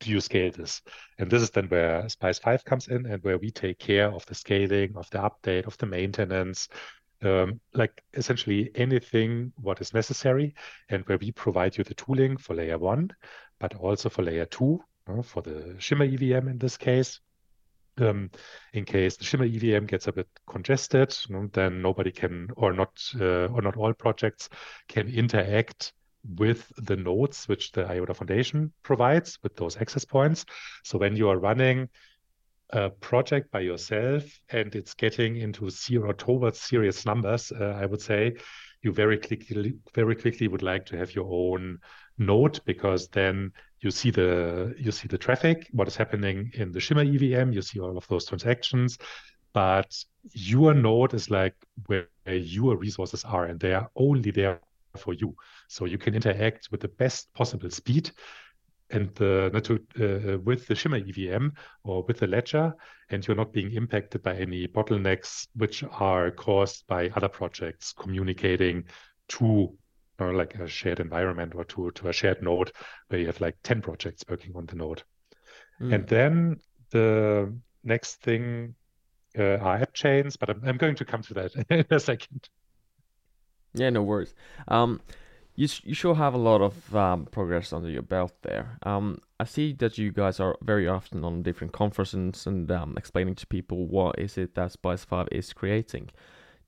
do 0.00 0.10
you 0.10 0.20
scale 0.20 0.50
this? 0.50 0.82
And 1.18 1.30
this 1.30 1.42
is 1.42 1.50
then 1.50 1.66
where 1.66 2.02
SPYCE 2.08 2.40
5 2.40 2.64
comes 2.64 2.88
in 2.88 3.06
and 3.06 3.22
where 3.22 3.38
we 3.38 3.50
take 3.50 3.78
care 3.78 4.10
of 4.10 4.26
the 4.26 4.34
scaling, 4.34 4.96
of 4.96 5.08
the 5.10 5.18
update, 5.18 5.66
of 5.66 5.76
the 5.78 5.86
maintenance, 5.86 6.68
um, 7.22 7.60
like 7.72 8.02
essentially 8.14 8.70
anything 8.74 9.52
what 9.60 9.80
is 9.80 9.94
necessary, 9.94 10.54
and 10.88 11.04
where 11.06 11.18
we 11.18 11.30
provide 11.32 11.76
you 11.76 11.84
the 11.84 11.94
tooling 11.94 12.36
for 12.36 12.54
layer 12.54 12.78
one, 12.78 13.10
but 13.60 13.74
also 13.76 14.08
for 14.08 14.22
layer 14.22 14.46
two, 14.46 14.82
uh, 15.06 15.22
for 15.22 15.42
the 15.42 15.76
Shimmer 15.78 16.04
EVM 16.04 16.48
in 16.48 16.58
this 16.58 16.76
case, 16.76 17.20
um, 17.98 18.30
in 18.72 18.84
case 18.84 19.16
the 19.16 19.24
Shimmer 19.24 19.44
EVM 19.44 19.86
gets 19.86 20.08
a 20.08 20.12
bit 20.12 20.28
congested, 20.46 21.16
then 21.52 21.82
nobody 21.82 22.10
can, 22.10 22.48
or 22.56 22.72
not, 22.72 23.02
uh, 23.20 23.46
or 23.46 23.62
not 23.62 23.76
all 23.76 23.92
projects 23.92 24.48
can 24.88 25.08
interact 25.08 25.92
with 26.36 26.72
the 26.76 26.96
nodes 26.96 27.48
which 27.48 27.72
the 27.72 27.84
IOTA 27.84 28.14
Foundation 28.14 28.72
provides 28.82 29.38
with 29.42 29.56
those 29.56 29.76
access 29.76 30.04
points. 30.04 30.44
So 30.84 30.98
when 30.98 31.16
you 31.16 31.28
are 31.28 31.38
running 31.38 31.88
a 32.70 32.90
project 32.90 33.50
by 33.50 33.60
yourself 33.60 34.24
and 34.48 34.74
it's 34.74 34.94
getting 34.94 35.36
into 35.36 35.68
zero 35.68 36.12
towards 36.12 36.60
serious 36.60 37.04
numbers, 37.04 37.52
uh, 37.52 37.78
I 37.80 37.86
would 37.86 38.00
say 38.00 38.34
you 38.82 38.92
very 38.92 39.18
quickly, 39.18 39.74
very 39.94 40.16
quickly 40.16 40.48
would 40.48 40.62
like 40.62 40.86
to 40.86 40.96
have 40.96 41.14
your 41.14 41.28
own 41.30 41.78
node 42.18 42.60
because 42.64 43.08
then 43.08 43.52
you 43.80 43.90
see 43.90 44.10
the 44.10 44.74
you 44.78 44.92
see 44.92 45.08
the 45.08 45.18
traffic, 45.18 45.68
what 45.72 45.88
is 45.88 45.96
happening 45.96 46.50
in 46.54 46.72
the 46.72 46.80
Shimmer 46.80 47.02
EVM, 47.02 47.52
you 47.52 47.62
see 47.62 47.80
all 47.80 47.96
of 47.96 48.06
those 48.08 48.26
transactions, 48.26 48.98
but 49.52 49.92
your 50.32 50.72
node 50.72 51.14
is 51.14 51.30
like 51.30 51.54
where 51.86 52.06
your 52.26 52.76
resources 52.76 53.24
are, 53.24 53.46
and 53.46 53.58
they 53.58 53.74
are 53.74 53.90
only 53.96 54.30
there 54.30 54.60
for 54.96 55.14
you. 55.14 55.34
So 55.68 55.84
you 55.86 55.98
can 55.98 56.14
interact 56.14 56.68
with 56.70 56.80
the 56.80 56.88
best 56.88 57.32
possible 57.34 57.70
speed 57.70 58.10
and 58.90 59.12
the 59.14 59.50
uh, 60.00 60.38
with 60.44 60.66
the 60.66 60.74
Shimmer 60.74 60.98
EVM 60.98 61.48
or 61.82 62.02
with 62.04 62.18
the 62.18 62.26
ledger, 62.26 62.74
and 63.10 63.26
you're 63.26 63.36
not 63.36 63.52
being 63.52 63.72
impacted 63.72 64.22
by 64.22 64.34
any 64.36 64.68
bottlenecks 64.68 65.48
which 65.56 65.82
are 65.90 66.30
caused 66.30 66.86
by 66.86 67.08
other 67.16 67.28
projects 67.28 67.94
communicating 67.98 68.84
to 69.28 69.76
or 70.18 70.34
like 70.34 70.54
a 70.56 70.66
shared 70.66 71.00
environment 71.00 71.54
or 71.54 71.64
to, 71.64 71.90
to 71.92 72.08
a 72.08 72.12
shared 72.12 72.42
node 72.42 72.72
where 73.08 73.20
you 73.20 73.26
have 73.26 73.40
like 73.40 73.56
10 73.62 73.82
projects 73.82 74.24
working 74.28 74.52
on 74.54 74.66
the 74.66 74.76
node. 74.76 75.02
Mm. 75.80 75.94
And 75.94 76.08
then 76.08 76.56
the 76.90 77.52
next 77.82 78.22
thing 78.22 78.74
uh, 79.38 79.56
are 79.56 79.78
app 79.78 79.94
chains, 79.94 80.36
but 80.36 80.50
I'm, 80.50 80.62
I'm 80.64 80.76
going 80.76 80.96
to 80.96 81.04
come 81.04 81.22
to 81.22 81.34
that 81.34 81.54
in 81.70 81.84
a 81.90 82.00
second. 82.00 82.48
Yeah, 83.74 83.90
no 83.90 84.02
worries. 84.02 84.34
Um, 84.68 85.00
you 85.54 85.68
you 85.82 85.94
sure 85.94 86.14
have 86.14 86.34
a 86.34 86.38
lot 86.38 86.60
of 86.62 86.96
um, 86.96 87.26
progress 87.26 87.72
under 87.72 87.90
your 87.90 88.02
belt 88.02 88.32
there. 88.42 88.78
Um, 88.84 89.18
I 89.38 89.44
see 89.44 89.72
that 89.74 89.98
you 89.98 90.12
guys 90.12 90.40
are 90.40 90.56
very 90.62 90.88
often 90.88 91.24
on 91.24 91.42
different 91.42 91.72
conferences 91.72 92.46
and 92.46 92.70
um, 92.70 92.94
explaining 92.96 93.34
to 93.36 93.46
people 93.46 93.86
what 93.86 94.18
is 94.18 94.38
it 94.38 94.54
that 94.54 94.72
SPYCE 94.72 95.04
Five 95.04 95.28
is 95.30 95.52
creating. 95.52 96.10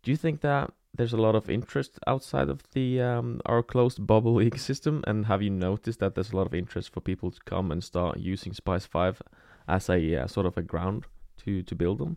Do 0.03 0.11
you 0.11 0.17
think 0.17 0.43
that 0.43 0.73
there's 0.95 1.13
a 1.13 1.19
lot 1.19 1.35
of 1.35 1.51
interest 1.51 1.99
outside 2.07 2.49
of 2.49 2.63
the 2.73 3.01
um, 3.01 3.41
our 3.47 3.63
closed 3.63 4.07
bubble 4.07 4.35
ecosystem, 4.49 5.03
and 5.07 5.27
have 5.27 5.43
you 5.43 5.51
noticed 5.51 6.01
that 6.01 6.15
there's 6.15 6.33
a 6.33 6.37
lot 6.37 6.47
of 6.47 6.55
interest 6.55 6.93
for 6.93 7.01
people 7.01 7.31
to 7.31 7.41
come 7.45 7.71
and 7.73 7.83
start 7.83 8.19
using 8.19 8.53
SPYCE 8.53 8.87
Five 8.87 9.23
as 9.67 9.89
a 9.89 10.17
uh, 10.17 10.27
sort 10.27 10.47
of 10.47 10.57
a 10.57 10.63
ground 10.63 11.07
to 11.45 11.63
to 11.63 11.75
build 11.75 12.01
on? 12.01 12.17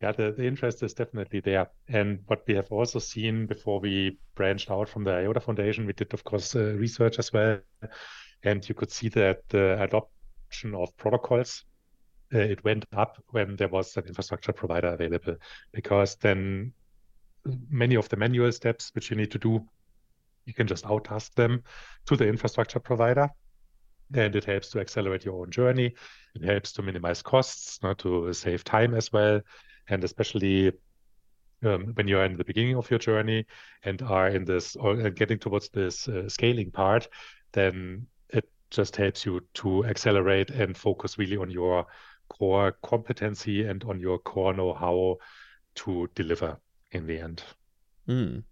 yeah, 0.00 0.12
the, 0.12 0.30
the 0.30 0.46
interest 0.46 0.82
is 0.82 0.94
definitely 0.94 1.40
there. 1.40 1.68
And 1.88 2.20
what 2.26 2.44
we 2.46 2.54
have 2.54 2.70
also 2.70 2.98
seen 2.98 3.46
before 3.46 3.80
we 3.80 4.18
branched 4.34 4.70
out 4.70 4.88
from 4.88 5.04
the 5.04 5.12
IOTA 5.12 5.40
Foundation, 5.40 5.86
we 5.86 5.92
did, 5.92 6.14
of 6.14 6.22
course, 6.24 6.54
uh, 6.54 6.74
research 6.76 7.18
as 7.18 7.32
well. 7.32 7.58
And 8.44 8.66
you 8.68 8.74
could 8.74 8.92
see 8.92 9.08
that 9.10 9.48
the 9.48 9.82
adoption 9.82 10.74
of 10.74 10.96
protocols, 10.96 11.64
uh, 12.32 12.38
it 12.38 12.62
went 12.62 12.84
up 12.96 13.22
when 13.30 13.56
there 13.56 13.68
was 13.68 13.96
an 13.96 14.06
infrastructure 14.06 14.52
provider 14.52 14.88
available, 14.88 15.36
because 15.72 16.14
then 16.16 16.72
many 17.70 17.96
of 17.96 18.08
the 18.08 18.16
manual 18.16 18.52
steps 18.52 18.90
which 18.94 19.10
you 19.10 19.16
need 19.16 19.30
to 19.32 19.38
do, 19.38 19.64
you 20.44 20.54
can 20.54 20.66
just 20.66 20.84
outtask 20.84 21.34
them 21.34 21.62
to 22.06 22.16
the 22.16 22.26
infrastructure 22.26 22.80
provider. 22.80 23.28
And 24.14 24.34
it 24.34 24.44
helps 24.44 24.70
to 24.70 24.80
accelerate 24.80 25.24
your 25.24 25.42
own 25.42 25.50
journey. 25.50 25.94
It 26.34 26.42
helps 26.42 26.72
to 26.72 26.82
minimize 26.82 27.20
costs, 27.20 27.82
not 27.82 27.98
to 27.98 28.32
save 28.32 28.64
time 28.64 28.94
as 28.94 29.12
well 29.12 29.42
and 29.88 30.04
especially 30.04 30.72
um, 31.64 31.92
when 31.94 32.06
you're 32.06 32.24
in 32.24 32.36
the 32.36 32.44
beginning 32.44 32.76
of 32.76 32.88
your 32.90 32.98
journey 32.98 33.46
and 33.84 34.00
are 34.02 34.28
in 34.28 34.44
this 34.44 34.76
or 34.76 35.10
getting 35.10 35.38
towards 35.38 35.68
this 35.70 36.08
uh, 36.08 36.28
scaling 36.28 36.70
part, 36.70 37.08
then 37.52 38.06
it 38.28 38.48
just 38.70 38.94
helps 38.96 39.26
you 39.26 39.40
to 39.54 39.84
accelerate 39.86 40.50
and 40.50 40.76
focus 40.76 41.18
really 41.18 41.36
on 41.36 41.50
your 41.50 41.86
core 42.28 42.76
competency 42.82 43.66
and 43.66 43.82
on 43.84 43.98
your 43.98 44.18
core 44.18 44.52
know-how 44.52 45.16
to 45.74 46.08
deliver 46.14 46.58
in 46.90 47.06
the 47.06 47.18
end. 47.18 47.42
Mm. 48.08 48.44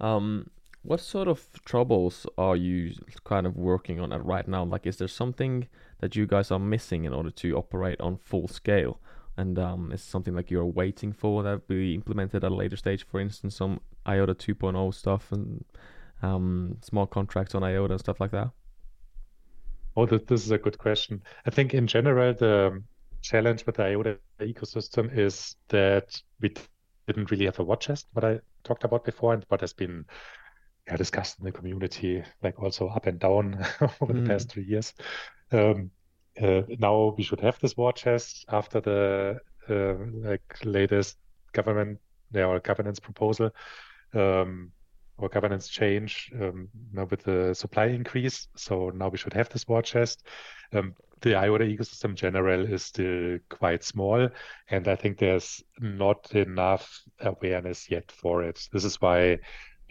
Um, 0.00 0.50
what 0.82 1.00
sort 1.00 1.28
of 1.28 1.48
troubles 1.64 2.26
are 2.38 2.56
you 2.56 2.94
kind 3.24 3.46
of 3.46 3.56
working 3.56 4.00
on 4.00 4.12
at 4.12 4.24
right 4.24 4.46
now? 4.46 4.64
Like, 4.64 4.86
is 4.86 4.96
there 4.96 5.08
something 5.08 5.68
that 6.00 6.14
you 6.14 6.26
guys 6.26 6.50
are 6.50 6.58
missing 6.58 7.04
in 7.04 7.12
order 7.12 7.30
to 7.30 7.56
operate 7.56 8.00
on 8.00 8.16
full 8.16 8.48
scale? 8.48 9.00
and 9.36 9.58
um, 9.58 9.92
it's 9.92 10.02
something 10.02 10.34
like 10.34 10.50
you're 10.50 10.64
waiting 10.64 11.12
for 11.12 11.42
that 11.42 11.62
will 11.68 11.76
be 11.76 11.94
implemented 11.94 12.42
at 12.42 12.50
a 12.50 12.54
later 12.54 12.76
stage. 12.76 13.06
For 13.06 13.20
instance, 13.20 13.56
some 13.56 13.80
IOTA 14.06 14.34
2.0 14.34 14.94
stuff 14.94 15.30
and 15.30 15.64
um, 16.22 16.78
small 16.80 17.06
contracts 17.06 17.54
on 17.54 17.62
IOTA 17.62 17.92
and 17.92 18.00
stuff 18.00 18.20
like 18.20 18.30
that. 18.30 18.50
Oh, 19.96 20.06
this 20.06 20.44
is 20.44 20.50
a 20.50 20.58
good 20.58 20.78
question. 20.78 21.22
I 21.46 21.50
think 21.50 21.74
in 21.74 21.86
general 21.86 22.32
the 22.34 22.82
challenge 23.22 23.66
with 23.66 23.76
the 23.76 23.84
IOTA 23.84 24.18
ecosystem 24.40 25.16
is 25.16 25.56
that 25.68 26.20
we 26.40 26.54
didn't 27.06 27.30
really 27.30 27.44
have 27.46 27.58
a 27.58 27.64
war 27.64 27.76
chest, 27.76 28.06
what 28.12 28.24
I 28.24 28.40
talked 28.64 28.84
about 28.84 29.04
before, 29.04 29.34
and 29.34 29.44
what 29.48 29.60
has 29.60 29.72
been 29.72 30.04
yeah, 30.86 30.96
discussed 30.96 31.38
in 31.38 31.44
the 31.44 31.52
community, 31.52 32.22
like 32.42 32.60
also 32.62 32.88
up 32.88 33.06
and 33.06 33.18
down 33.18 33.54
over 34.00 34.12
mm. 34.12 34.22
the 34.22 34.28
past 34.28 34.50
three 34.50 34.64
years. 34.64 34.94
Um, 35.52 35.90
uh, 36.40 36.62
now 36.78 37.14
we 37.16 37.24
should 37.24 37.40
have 37.40 37.58
this 37.60 37.76
war 37.76 37.92
chest 37.92 38.44
after 38.48 38.80
the 38.80 39.38
uh, 39.68 40.28
like 40.28 40.42
latest 40.64 41.16
government 41.52 41.98
or 42.34 42.60
governance 42.60 43.00
proposal 43.00 43.50
um, 44.14 44.70
or 45.18 45.28
governance 45.28 45.68
change 45.68 46.30
um, 46.40 46.68
now 46.92 47.04
with 47.04 47.22
the 47.22 47.54
supply 47.54 47.86
increase. 47.86 48.48
So 48.56 48.90
now 48.90 49.08
we 49.08 49.18
should 49.18 49.32
have 49.32 49.48
this 49.48 49.66
war 49.66 49.82
chest. 49.82 50.26
Um, 50.72 50.94
the 51.22 51.34
IOTA 51.34 51.64
ecosystem 51.64 52.14
general 52.14 52.66
is 52.66 52.82
still 52.82 53.38
quite 53.48 53.82
small, 53.82 54.28
and 54.70 54.88
I 54.88 54.96
think 54.96 55.18
there's 55.18 55.62
not 55.80 56.34
enough 56.34 57.02
awareness 57.20 57.90
yet 57.90 58.10
for 58.12 58.42
it. 58.42 58.68
This 58.72 58.84
is 58.84 59.00
why 59.00 59.38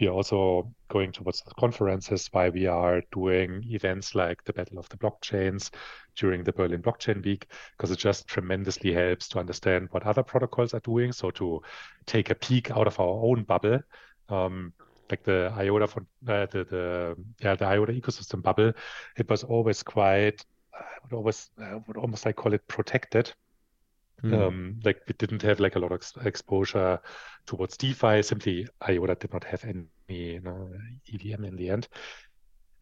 we 0.00 0.08
are 0.08 0.12
also 0.12 0.70
going 0.88 1.10
towards 1.10 1.42
conferences 1.58 2.28
why 2.32 2.50
we 2.50 2.66
are 2.66 3.02
doing 3.12 3.62
events 3.66 4.14
like 4.14 4.44
the 4.44 4.52
Battle 4.52 4.78
of 4.78 4.88
the 4.90 4.96
Blockchains 4.98 5.70
during 6.16 6.44
the 6.44 6.52
Berlin 6.52 6.82
Blockchain 6.82 7.24
Week, 7.24 7.46
because 7.76 7.90
it 7.90 7.98
just 7.98 8.26
tremendously 8.26 8.92
helps 8.92 9.28
to 9.28 9.38
understand 9.38 9.88
what 9.90 10.06
other 10.06 10.22
protocols 10.22 10.74
are 10.74 10.80
doing. 10.80 11.12
So 11.12 11.30
to 11.32 11.62
take 12.04 12.30
a 12.30 12.34
peek 12.34 12.70
out 12.70 12.86
of 12.86 13.00
our 13.00 13.24
own 13.24 13.44
bubble, 13.44 13.80
um, 14.28 14.72
like 15.10 15.22
the 15.22 15.52
IOTA 15.56 15.86
for 15.86 16.00
uh, 16.28 16.46
the 16.46 16.64
the 16.64 17.16
yeah 17.40 17.54
the 17.54 17.64
IOTA 17.64 17.92
ecosystem 17.92 18.42
bubble, 18.42 18.72
it 19.16 19.30
was 19.30 19.44
always 19.44 19.82
quite 19.82 20.44
I 20.78 20.98
would 21.02 21.16
always 21.16 21.50
I 21.58 21.74
would 21.86 21.96
almost 21.96 22.26
like 22.26 22.36
call 22.36 22.52
it 22.52 22.66
protected 22.68 23.32
Mm. 24.22 24.34
Um, 24.34 24.80
like 24.84 25.02
we 25.06 25.14
didn't 25.18 25.42
have 25.42 25.60
like 25.60 25.76
a 25.76 25.78
lot 25.78 25.92
of 25.92 26.02
exposure 26.24 26.98
towards 27.44 27.76
DeFi. 27.76 28.22
Simply, 28.22 28.66
IOTA 28.88 29.16
did 29.16 29.32
not 29.32 29.44
have 29.44 29.64
any 29.64 29.84
you 30.08 30.40
know, 30.40 30.70
EVM 31.12 31.44
in 31.44 31.56
the 31.56 31.70
end, 31.70 31.88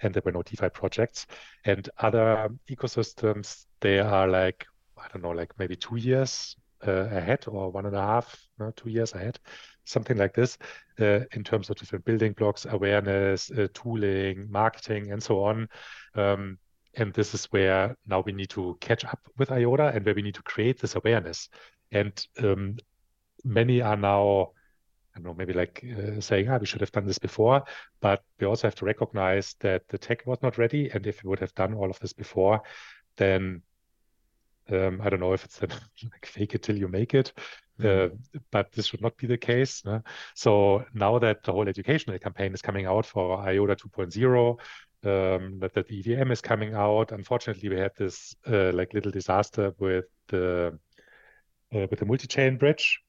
and 0.01 0.15
there 0.15 0.23
were 0.25 0.33
no 0.33 0.43
DeFi 0.43 0.69
projects. 0.69 1.27
And 1.65 1.89
other 1.99 2.51
ecosystems, 2.71 3.67
they 3.81 3.99
are 3.99 4.29
like 4.29 4.65
I 4.97 5.09
don't 5.13 5.23
know, 5.23 5.31
like 5.31 5.59
maybe 5.59 5.75
two 5.75 5.97
years 5.97 6.57
uh, 6.87 7.09
ahead 7.11 7.45
or 7.49 7.71
one 7.71 7.87
and 7.87 7.97
a 7.97 8.01
half, 8.01 8.39
no, 8.59 8.71
two 8.71 8.91
years 8.91 9.13
ahead, 9.13 9.39
something 9.85 10.17
like 10.17 10.35
this, 10.35 10.57
uh, 11.01 11.21
in 11.33 11.43
terms 11.43 11.69
of 11.69 11.77
different 11.77 12.05
building 12.05 12.33
blocks, 12.33 12.65
awareness, 12.65 13.51
uh, 13.51 13.67
tooling, 13.75 14.47
marketing, 14.51 15.11
and 15.11 15.23
so 15.23 15.43
on. 15.43 15.69
Um, 16.15 16.59
and 16.97 17.13
this 17.13 17.35
is 17.35 17.47
where 17.47 17.97
now 18.07 18.21
we 18.21 18.33
need 18.33 18.51
to 18.51 18.77
catch 18.81 19.05
up 19.05 19.21
with 19.39 19.51
IOTA 19.51 19.93
and 19.95 20.05
where 20.05 20.15
we 20.15 20.23
need 20.23 20.35
to 20.35 20.43
create 20.43 20.81
this 20.81 20.95
awareness. 20.95 21.49
And 21.93 22.27
um, 22.39 22.77
many 23.45 23.81
are 23.83 23.97
now, 23.97 24.53
I 25.15 25.19
don't 25.19 25.25
know, 25.25 25.35
maybe 25.35 25.53
like 25.53 25.85
uh, 25.85 26.21
saying, 26.21 26.49
ah, 26.49 26.59
we 26.59 26.67
should 26.67 26.81
have 26.81 26.93
done 26.93 27.07
this 27.07 27.19
before. 27.19 27.65
But 28.01 28.23
we 28.41 28.47
also 28.47 28.67
have 28.67 28.75
to 28.77 28.85
recognize 28.85 29.55
that 29.61 29.89
the 29.89 29.99
tech 29.99 30.27
was 30.27 30.39
not 30.43 30.59
ready. 30.59 30.91
And 30.91 31.07
if 31.07 31.23
we 31.23 31.31
would 31.31 31.41
have 31.41 31.55
done 31.55 31.75
all 31.75 31.91
of 31.91 31.99
this 32.01 32.13
before, 32.13 32.63
then 33.17 33.63
um, 34.71 35.01
I 35.03 35.11
don't 35.11 35.21
know 35.21 35.33
if 35.33 35.45
it's 35.45 35.61
like 35.63 36.27
fake 36.27 36.55
it 36.55 36.63
till 36.63 36.77
you 36.77 36.89
make 36.89 37.15
it, 37.15 37.33
mm-hmm. 37.79 38.15
uh, 38.15 38.41
but 38.51 38.73
this 38.73 38.87
should 38.87 39.03
not 39.03 39.17
be 39.17 39.27
the 39.27 39.37
case. 39.37 39.83
So 40.35 40.85
now 40.95 41.19
that 41.19 41.43
the 41.43 41.53
whole 41.53 41.69
educational 41.69 42.19
campaign 42.19 42.55
is 42.55 42.63
coming 42.63 42.87
out 42.87 43.07
for 43.07 43.39
IOTA 43.41 43.77
2.0, 43.77 44.59
um, 45.05 45.59
that, 45.61 45.75
that 45.75 45.89
the 45.89 45.99
EVM 46.01 46.31
is 46.31 46.41
coming 46.41 46.75
out. 46.75 47.13
Unfortunately, 47.13 47.69
we 47.69 47.79
had 47.79 47.93
this 47.97 48.35
uh, 48.47 48.73
like 48.73 48.95
little 48.95 49.11
disaster 49.11 49.75
with 49.79 50.07
the 50.29 50.79
uh, 51.75 51.87
with 51.91 51.99
the 51.99 52.07
multi-chain 52.07 52.57
bridge 52.57 53.01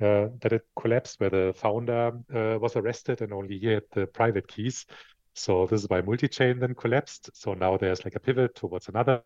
uh, 0.00 0.28
that 0.40 0.52
it 0.52 0.66
collapsed, 0.78 1.20
where 1.20 1.30
the 1.30 1.52
founder 1.56 2.12
uh, 2.34 2.58
was 2.58 2.76
arrested 2.76 3.22
and 3.22 3.32
only 3.32 3.58
he 3.58 3.66
had 3.66 3.84
the 3.92 4.06
private 4.06 4.46
keys. 4.46 4.86
So 5.34 5.66
this 5.66 5.82
is 5.82 5.88
why 5.88 6.00
multi-chain 6.00 6.58
then 6.58 6.74
collapsed. 6.74 7.30
So 7.34 7.54
now 7.54 7.76
there's 7.76 8.04
like 8.04 8.16
a 8.16 8.20
pivot 8.20 8.54
towards 8.54 8.88
another 8.88 9.22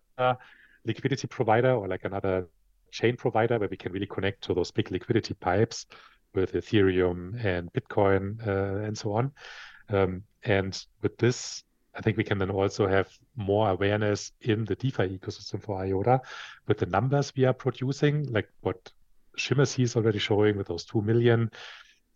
liquidity 0.84 1.26
provider 1.26 1.72
or 1.72 1.88
like 1.88 2.04
another 2.04 2.48
chain 2.90 3.16
provider 3.16 3.58
where 3.58 3.68
we 3.68 3.76
can 3.76 3.92
really 3.92 4.06
connect 4.06 4.42
to 4.44 4.54
those 4.54 4.70
big 4.70 4.90
liquidity 4.90 5.34
pipes 5.34 5.86
with 6.34 6.52
Ethereum 6.52 7.42
and 7.44 7.72
Bitcoin 7.72 8.46
uh, 8.46 8.84
and 8.84 8.96
so 8.96 9.12
on. 9.12 9.32
Um, 9.88 10.22
and 10.44 10.84
with 11.02 11.16
this 11.18 11.64
I 11.96 12.00
think 12.00 12.16
we 12.16 12.24
can 12.24 12.38
then 12.38 12.50
also 12.50 12.86
have 12.86 13.08
more 13.36 13.70
awareness 13.70 14.32
in 14.40 14.64
the 14.64 14.74
DeFi 14.74 15.18
ecosystem 15.18 15.62
for 15.62 15.78
IOTA 15.78 16.20
with 16.66 16.78
the 16.78 16.86
numbers 16.86 17.32
we 17.36 17.44
are 17.44 17.52
producing, 17.52 18.32
like 18.32 18.48
what 18.60 18.92
Shimmer 19.36 19.62
is 19.62 19.96
already 19.96 20.18
showing 20.18 20.56
with 20.56 20.68
those 20.68 20.84
2 20.84 21.02
million 21.02 21.50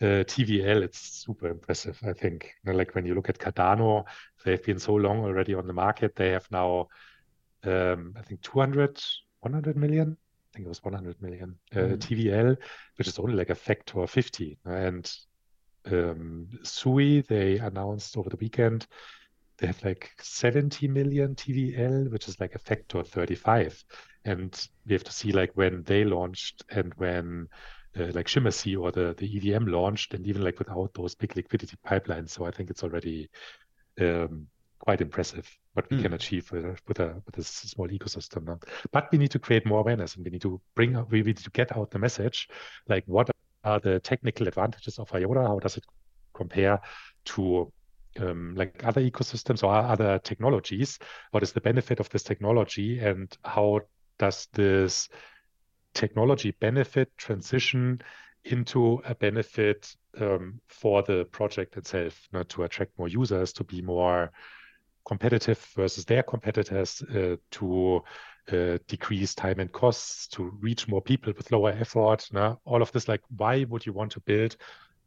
uh, 0.00 0.24
TVL. 0.24 0.82
It's 0.82 0.98
super 0.98 1.48
impressive, 1.48 1.98
I 2.06 2.12
think. 2.12 2.54
You 2.64 2.72
know, 2.72 2.78
like 2.78 2.94
when 2.94 3.06
you 3.06 3.14
look 3.14 3.28
at 3.28 3.38
Cardano, 3.38 4.04
they've 4.44 4.62
been 4.62 4.78
so 4.78 4.94
long 4.94 5.24
already 5.24 5.54
on 5.54 5.66
the 5.66 5.72
market. 5.72 6.14
They 6.16 6.30
have 6.30 6.46
now, 6.50 6.88
um, 7.64 8.14
I 8.16 8.22
think, 8.22 8.42
200, 8.42 9.00
100 9.40 9.76
million. 9.76 10.16
I 10.52 10.56
think 10.56 10.66
it 10.66 10.68
was 10.68 10.84
100 10.84 11.20
million 11.20 11.56
uh, 11.74 11.78
mm. 11.78 11.96
TVL, 11.98 12.56
which 12.96 13.08
is 13.08 13.18
only 13.18 13.34
like 13.34 13.50
a 13.50 13.54
factor 13.54 14.06
50. 14.06 14.58
And 14.64 15.12
um, 15.86 16.48
Sui, 16.62 17.20
they 17.22 17.58
announced 17.58 18.16
over 18.16 18.30
the 18.30 18.36
weekend 18.36 18.86
they 19.58 19.66
have 19.66 19.84
like 19.84 20.12
70 20.20 20.88
million 20.88 21.34
TVL, 21.34 22.10
which 22.10 22.28
is 22.28 22.40
like 22.40 22.54
a 22.54 22.58
factor 22.58 23.02
35. 23.02 23.84
And 24.24 24.68
we 24.86 24.94
have 24.94 25.04
to 25.04 25.12
see 25.12 25.32
like 25.32 25.50
when 25.54 25.82
they 25.82 26.04
launched 26.04 26.62
and 26.70 26.92
when 26.96 27.48
uh, 27.98 28.10
like 28.12 28.26
ShimmerSea 28.26 28.80
or 28.80 28.92
the, 28.92 29.14
the 29.18 29.36
EVM 29.36 29.66
launched, 29.66 30.14
and 30.14 30.26
even 30.26 30.42
like 30.42 30.58
without 30.58 30.92
those 30.94 31.14
big 31.14 31.34
liquidity 31.36 31.76
pipelines. 31.86 32.30
So 32.30 32.44
I 32.44 32.50
think 32.50 32.70
it's 32.70 32.84
already 32.84 33.28
um, 34.00 34.46
quite 34.78 35.00
impressive 35.00 35.50
what 35.74 35.90
we 35.90 35.98
mm. 35.98 36.02
can 36.02 36.12
achieve 36.14 36.50
with 36.50 36.64
a, 36.64 36.76
with 36.86 36.98
a 37.00 37.22
with 37.24 37.34
this 37.34 37.48
small 37.48 37.88
ecosystem. 37.88 38.44
Now. 38.44 38.58
But 38.92 39.08
we 39.12 39.18
need 39.18 39.30
to 39.32 39.38
create 39.38 39.66
more 39.66 39.80
awareness, 39.80 40.16
and 40.16 40.24
we 40.24 40.30
need 40.30 40.42
to 40.42 40.60
bring 40.74 40.96
up, 40.96 41.10
we 41.10 41.22
need 41.22 41.36
to 41.38 41.50
get 41.50 41.76
out 41.76 41.90
the 41.90 41.98
message, 41.98 42.48
like 42.88 43.04
what 43.06 43.30
are 43.64 43.80
the 43.80 44.00
technical 44.00 44.48
advantages 44.48 44.98
of 44.98 45.12
IOTA? 45.12 45.42
How 45.42 45.58
does 45.58 45.76
it 45.76 45.84
compare 46.34 46.80
to 47.26 47.72
um, 48.20 48.54
like 48.56 48.82
other 48.84 49.00
ecosystems 49.00 49.62
or 49.62 49.72
other 49.72 50.18
technologies? 50.18 50.98
What 51.30 51.42
is 51.42 51.52
the 51.52 51.60
benefit 51.60 52.00
of 52.00 52.08
this 52.10 52.22
technology, 52.22 52.98
and 52.98 53.34
how 53.44 53.80
does 54.18 54.48
this 54.52 55.08
technology 55.94 56.52
benefit 56.52 57.10
transition 57.16 58.00
into 58.44 59.02
a 59.04 59.14
benefit 59.14 59.94
um, 60.20 60.60
for 60.68 61.02
the 61.02 61.24
project 61.26 61.76
itself, 61.76 62.28
know, 62.32 62.42
to 62.44 62.62
attract 62.62 62.98
more 62.98 63.08
users, 63.08 63.52
to 63.52 63.64
be 63.64 63.82
more 63.82 64.30
competitive 65.04 65.58
versus 65.74 66.04
their 66.04 66.22
competitors, 66.22 67.02
uh, 67.14 67.36
to 67.50 68.02
uh, 68.52 68.78
decrease 68.86 69.34
time 69.34 69.60
and 69.60 69.72
costs, 69.72 70.28
to 70.28 70.52
reach 70.60 70.88
more 70.88 71.02
people 71.02 71.32
with 71.36 71.50
lower 71.50 71.70
effort. 71.70 72.28
All 72.64 72.82
of 72.82 72.92
this, 72.92 73.08
like, 73.08 73.22
why 73.36 73.64
would 73.64 73.84
you 73.84 73.92
want 73.92 74.12
to 74.12 74.20
build 74.20 74.56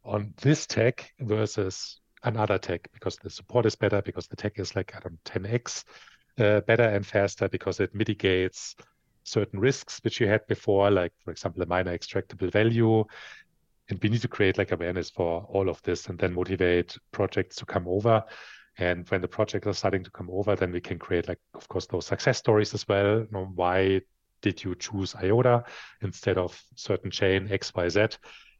on 0.04 0.34
this 0.40 0.66
tech 0.66 1.12
versus 1.20 2.00
another 2.24 2.58
tech? 2.58 2.88
Because 2.92 3.16
the 3.16 3.30
support 3.30 3.66
is 3.66 3.76
better, 3.76 4.02
because 4.02 4.26
the 4.26 4.36
tech 4.36 4.58
is 4.58 4.74
like, 4.76 4.94
I 4.94 5.00
don't 5.00 5.22
10x 5.24 5.84
uh, 6.38 6.60
better 6.60 6.84
and 6.84 7.06
faster, 7.06 7.48
because 7.48 7.80
it 7.80 7.94
mitigates 7.94 8.76
certain 9.24 9.60
risks 9.60 10.00
which 10.02 10.20
you 10.20 10.26
had 10.26 10.46
before, 10.46 10.90
like, 10.90 11.12
for 11.24 11.30
example, 11.30 11.62
a 11.62 11.66
miner 11.66 11.96
extractable 11.96 12.50
value. 12.50 13.04
And 13.88 14.02
we 14.02 14.08
need 14.08 14.22
to 14.22 14.28
create 14.28 14.58
like 14.58 14.72
awareness 14.72 15.10
for 15.10 15.44
all 15.48 15.68
of 15.68 15.82
this 15.82 16.06
and 16.06 16.18
then 16.18 16.32
motivate 16.32 16.96
projects 17.10 17.56
to 17.56 17.66
come 17.66 17.86
over. 17.86 18.24
And 18.78 19.06
when 19.10 19.20
the 19.20 19.28
projects 19.28 19.66
are 19.66 19.74
starting 19.74 20.02
to 20.04 20.10
come 20.10 20.30
over, 20.30 20.56
then 20.56 20.72
we 20.72 20.80
can 20.80 20.98
create 20.98 21.28
like, 21.28 21.40
of 21.54 21.68
course, 21.68 21.86
those 21.86 22.06
success 22.06 22.38
stories 22.38 22.72
as 22.72 22.88
well. 22.88 23.18
You 23.18 23.28
know, 23.30 23.52
why 23.54 24.00
did 24.40 24.64
you 24.64 24.74
choose 24.74 25.14
IOTA 25.14 25.64
instead 26.00 26.38
of 26.38 26.58
certain 26.74 27.10
chain 27.10 27.48
X, 27.50 27.74
Y, 27.74 27.88
Z? 27.88 28.06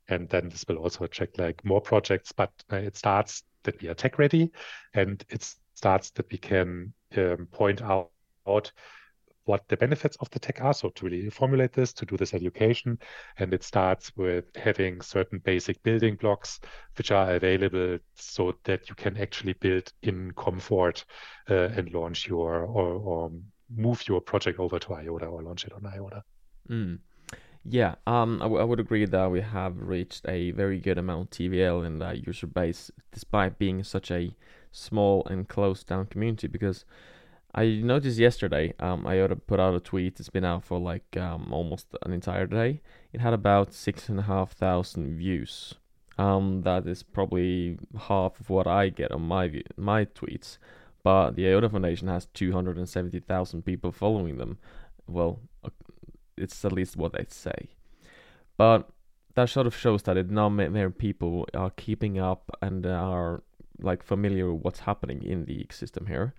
And 0.09 0.29
then 0.29 0.49
this 0.49 0.65
will 0.69 0.77
also 0.77 1.05
attract 1.05 1.39
like 1.39 1.65
more 1.65 1.81
projects, 1.81 2.33
but 2.33 2.51
uh, 2.71 2.77
it 2.77 2.97
starts 2.97 3.43
that 3.65 3.81
we 3.81 3.89
are 3.89 3.95
tech 3.95 4.19
ready 4.19 4.51
and 4.95 5.25
it 5.29 5.55
starts 5.75 6.11
that 6.11 6.31
we 6.31 6.39
can 6.39 6.93
um, 7.17 7.49
point 7.51 7.83
out, 7.83 8.11
out 8.47 8.73
what 9.45 9.67
the 9.69 9.77
benefits 9.77 10.17
of 10.21 10.31
the 10.31 10.39
tech 10.39 10.61
are. 10.61 10.75
So 10.75 10.91
to 10.91 11.05
really 11.05 11.31
formulate 11.31 11.73
this, 11.73 11.93
to 11.95 12.07
do 12.07 12.17
this 12.17 12.35
education, 12.35 12.99
and 13.39 13.53
it 13.53 13.65
starts 13.65 14.13
with 14.17 14.45
having 14.57 15.01
certain 15.01 15.41
basic 15.41 15.83
building 15.83 16.17
blocks 16.17 16.61
which 16.97 17.11
are 17.11 17.35
available 17.35 17.99
so 18.15 18.55
that 18.65 18.89
you 18.89 18.95
can 18.95 19.17
actually 19.17 19.55
build 19.55 19.93
in 20.03 20.33
comfort 20.33 21.05
uh, 21.51 21.71
and 21.77 21.93
launch 21.93 22.29
your 22.29 22.65
or, 22.65 22.93
or, 22.95 23.33
move 23.75 24.07
your 24.07 24.21
project 24.21 24.61
over 24.61 24.79
to 24.79 24.93
IOTA 24.93 25.25
or 25.25 25.43
launch 25.43 25.65
it 25.65 25.73
on 25.73 25.87
IOTA. 25.87 26.23
Mm. 26.69 26.99
Yeah, 27.65 27.95
um, 28.07 28.39
I, 28.41 28.47
w- 28.47 28.61
I 28.61 28.65
would 28.65 28.81
agree 28.81 29.05
that 29.05 29.31
we 29.31 29.41
have 29.41 29.79
reached 29.79 30.27
a 30.29 30.51
very 30.51 30.81
good 30.81 30.99
amount 30.99 31.31
TVL 31.31 31.87
in 31.87 31.99
the 32.01 32.17
user 32.17 32.47
base, 32.49 32.91
despite 33.13 33.59
being 33.59 33.85
such 33.85 34.11
a 34.11 34.35
small 34.73 35.25
and 35.27 35.49
closed 35.49 35.87
down 35.87 36.07
community. 36.07 36.49
Because 36.49 36.85
I 37.55 37.67
noticed 37.83 38.19
yesterday, 38.19 38.75
um, 38.81 39.07
IOTA 39.07 39.37
put 39.37 39.61
out 39.61 39.75
a 39.77 39.81
tweet. 39.81 40.19
It's 40.21 40.29
been 40.31 40.45
out 40.45 40.65
for 40.65 40.81
like 40.81 41.17
um, 41.17 41.53
almost 41.53 41.89
an 42.05 42.13
entire 42.13 42.47
day. 42.47 42.81
It 43.13 43.21
had 43.21 43.33
about 43.35 43.73
six 43.75 44.09
and 44.09 44.19
a 44.21 44.23
half 44.23 44.53
thousand 44.53 45.17
views. 45.17 45.75
Um, 46.19 46.63
that 46.63 46.87
is 46.87 47.03
probably 47.03 47.79
half 47.99 48.41
of 48.41 48.51
what 48.51 48.67
I 48.67 48.89
get 48.89 49.13
on 49.13 49.23
my 49.23 49.63
my 49.77 50.05
tweets. 50.07 50.59
But 51.05 51.33
the 51.37 51.47
IOTA 51.49 51.71
Foundation 51.71 52.09
has 52.09 52.27
two 52.35 52.53
hundred 52.53 52.77
and 52.79 52.89
seventy 52.89 53.21
thousand 53.21 53.63
people 53.65 53.93
following 53.93 54.39
them. 54.39 54.59
Well, 55.07 55.41
it's 56.43 56.65
at 56.65 56.73
least 56.73 56.97
what 56.97 57.13
they 57.13 57.25
say. 57.29 57.71
But 58.57 58.89
that 59.35 59.49
sort 59.49 59.67
of 59.67 59.77
shows 59.77 60.03
that 60.03 60.17
it 60.17 60.31
not 60.31 60.51
many 60.51 60.91
people 60.91 61.47
are 61.55 61.71
keeping 61.71 62.19
up 62.19 62.51
and 62.61 62.85
are 62.87 63.43
like 63.79 64.03
familiar 64.03 64.53
with 64.53 64.63
what's 64.65 64.81
happening 64.81 65.23
in 65.23 65.45
the 65.47 65.55
ecosystem 65.55 66.09
here. 66.09 66.35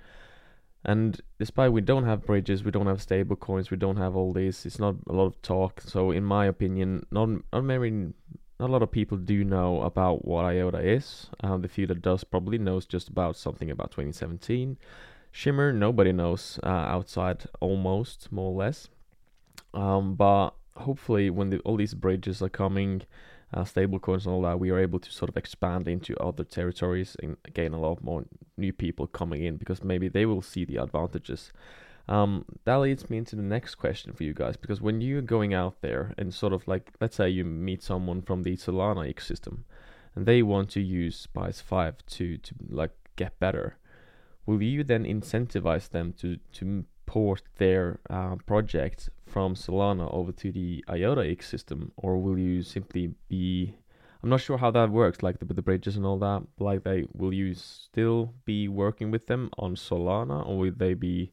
And 0.85 1.19
despite 1.39 1.71
we 1.71 1.81
don't 1.81 2.03
have 2.03 2.25
bridges, 2.25 2.63
we 2.63 2.71
don't 2.71 2.87
have 2.87 3.01
stable 3.01 3.37
coins, 3.37 3.71
we 3.71 3.77
don't 3.77 3.97
have 3.97 4.15
all 4.15 4.33
this. 4.33 4.65
It's 4.65 4.79
not 4.79 4.95
a 5.07 5.13
lot 5.13 5.27
of 5.27 5.41
talk. 5.41 5.81
So 5.81 6.11
in 6.11 6.23
my 6.23 6.45
opinion, 6.45 7.05
not 7.09 7.29
not 7.53 7.63
many, 7.63 8.13
not 8.59 8.69
a 8.69 8.71
lot 8.71 8.83
of 8.83 8.91
people 8.91 9.17
do 9.17 9.43
know 9.43 9.81
about 9.81 10.25
what 10.25 10.45
IOTA 10.45 10.79
is. 10.79 11.29
Um, 11.41 11.61
the 11.61 11.69
few 11.69 11.87
that 11.87 12.01
does 12.01 12.23
probably 12.23 12.57
knows 12.57 12.85
just 12.85 13.07
about 13.07 13.37
something 13.37 13.71
about 13.71 13.91
2017. 13.91 14.77
Shimmer, 15.31 15.73
nobody 15.73 16.11
knows 16.11 16.59
uh, 16.63 16.67
outside 16.67 17.45
almost 17.59 18.31
more 18.31 18.51
or 18.51 18.55
less. 18.55 18.89
Um, 19.73 20.15
but 20.15 20.51
hopefully, 20.77 21.29
when 21.29 21.49
the, 21.49 21.59
all 21.59 21.77
these 21.77 21.93
bridges 21.93 22.41
are 22.41 22.49
coming, 22.49 23.03
uh, 23.53 23.63
stablecoins 23.63 24.25
and 24.25 24.33
all 24.33 24.41
that, 24.41 24.59
we 24.59 24.69
are 24.71 24.79
able 24.79 24.99
to 24.99 25.11
sort 25.11 25.29
of 25.29 25.37
expand 25.37 25.87
into 25.87 26.17
other 26.17 26.43
territories 26.43 27.15
and 27.21 27.37
gain 27.53 27.73
a 27.73 27.79
lot 27.79 28.03
more 28.03 28.25
new 28.57 28.73
people 28.73 29.07
coming 29.07 29.43
in 29.43 29.57
because 29.57 29.83
maybe 29.83 30.07
they 30.07 30.25
will 30.25 30.41
see 30.41 30.65
the 30.65 30.77
advantages. 30.77 31.51
Um, 32.07 32.45
that 32.65 32.75
leads 32.75 33.09
me 33.09 33.17
into 33.17 33.35
the 33.35 33.41
next 33.41 33.75
question 33.75 34.11
for 34.11 34.23
you 34.23 34.33
guys 34.33 34.57
because 34.57 34.81
when 34.81 34.99
you're 34.99 35.21
going 35.21 35.53
out 35.53 35.81
there 35.81 36.13
and 36.17 36.33
sort 36.33 36.51
of 36.51 36.67
like, 36.67 36.91
let's 36.99 37.15
say 37.15 37.29
you 37.29 37.45
meet 37.45 37.81
someone 37.81 38.21
from 38.21 38.43
the 38.43 38.57
Solana 38.57 39.13
ecosystem 39.13 39.59
and 40.15 40.25
they 40.25 40.43
want 40.43 40.69
to 40.71 40.81
use 40.81 41.17
Spice 41.17 41.61
5 41.61 42.05
to, 42.07 42.37
to 42.37 42.55
like 42.69 42.91
get 43.15 43.39
better, 43.39 43.77
will 44.45 44.61
you 44.61 44.83
then 44.83 45.05
incentivize 45.05 45.89
them 45.89 46.13
to, 46.19 46.37
to 46.53 46.83
port 47.05 47.43
their 47.57 47.99
uh, 48.09 48.35
from 49.33 49.55
Solana 49.55 50.13
over 50.13 50.31
to 50.31 50.51
the 50.51 50.85
IOTA 50.87 51.31
X 51.31 51.49
system, 51.49 51.91
or 51.97 52.21
will 52.21 52.37
you 52.37 52.61
simply 52.61 53.15
be? 53.27 53.75
I'm 54.21 54.29
not 54.29 54.41
sure 54.41 54.59
how 54.59 54.69
that 54.71 54.91
works, 54.91 55.23
like 55.23 55.39
the, 55.39 55.45
the 55.45 55.61
bridges 55.61 55.97
and 55.97 56.05
all 56.05 56.19
that. 56.19 56.43
Like, 56.59 56.83
they 56.83 57.05
will 57.13 57.33
you 57.33 57.55
still 57.55 58.33
be 58.45 58.67
working 58.67 59.09
with 59.09 59.25
them 59.25 59.49
on 59.57 59.75
Solana, 59.75 60.47
or 60.47 60.59
will 60.59 60.73
they 60.77 60.93
be 60.93 61.31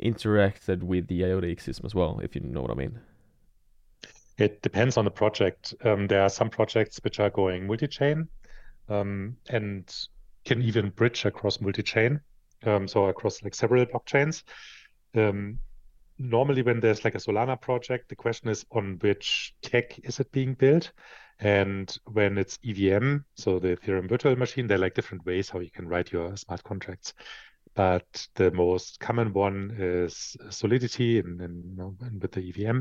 interacted 0.00 0.84
with 0.84 1.08
the 1.08 1.24
IOTA 1.24 1.50
X 1.50 1.64
system 1.64 1.86
as 1.86 1.94
well? 1.94 2.20
If 2.22 2.36
you 2.36 2.40
know 2.40 2.62
what 2.62 2.70
I 2.70 2.74
mean. 2.74 3.00
It 4.38 4.62
depends 4.62 4.96
on 4.96 5.04
the 5.04 5.10
project. 5.10 5.74
Um, 5.84 6.06
there 6.06 6.22
are 6.22 6.30
some 6.30 6.48
projects 6.48 7.00
which 7.02 7.18
are 7.18 7.30
going 7.30 7.66
multi-chain 7.66 8.28
um, 8.88 9.36
and 9.50 9.92
can 10.44 10.62
even 10.62 10.90
bridge 10.90 11.24
across 11.24 11.60
multi-chain, 11.60 12.20
um, 12.64 12.86
so 12.86 13.06
across 13.06 13.42
like 13.42 13.56
several 13.56 13.84
blockchains. 13.84 14.44
Um, 15.16 15.58
normally, 16.18 16.62
when 16.62 16.80
there's 16.80 17.04
like 17.04 17.14
a 17.14 17.18
Solana 17.18 17.60
project, 17.60 18.08
the 18.08 18.16
question 18.16 18.48
is 18.48 18.64
on 18.72 18.98
which 19.00 19.54
tech 19.62 19.98
is 20.00 20.20
it 20.20 20.30
being 20.32 20.54
built? 20.54 20.92
And 21.40 21.96
when 22.06 22.36
it's 22.36 22.58
EVM, 22.64 23.18
so 23.36 23.58
the 23.58 23.76
Ethereum 23.76 24.08
virtual 24.08 24.36
machine, 24.36 24.66
there 24.66 24.76
are 24.76 24.80
like 24.80 24.94
different 24.94 25.24
ways 25.24 25.48
how 25.48 25.60
you 25.60 25.70
can 25.70 25.88
write 25.88 26.10
your 26.10 26.36
smart 26.36 26.64
contracts. 26.64 27.14
But 27.74 28.26
the 28.34 28.50
most 28.50 28.98
common 28.98 29.32
one 29.32 29.72
is 29.78 30.36
Solidity 30.50 31.20
and, 31.20 31.40
and, 31.40 31.78
and 32.00 32.20
with 32.20 32.32
the 32.32 32.48
EVM. 32.48 32.80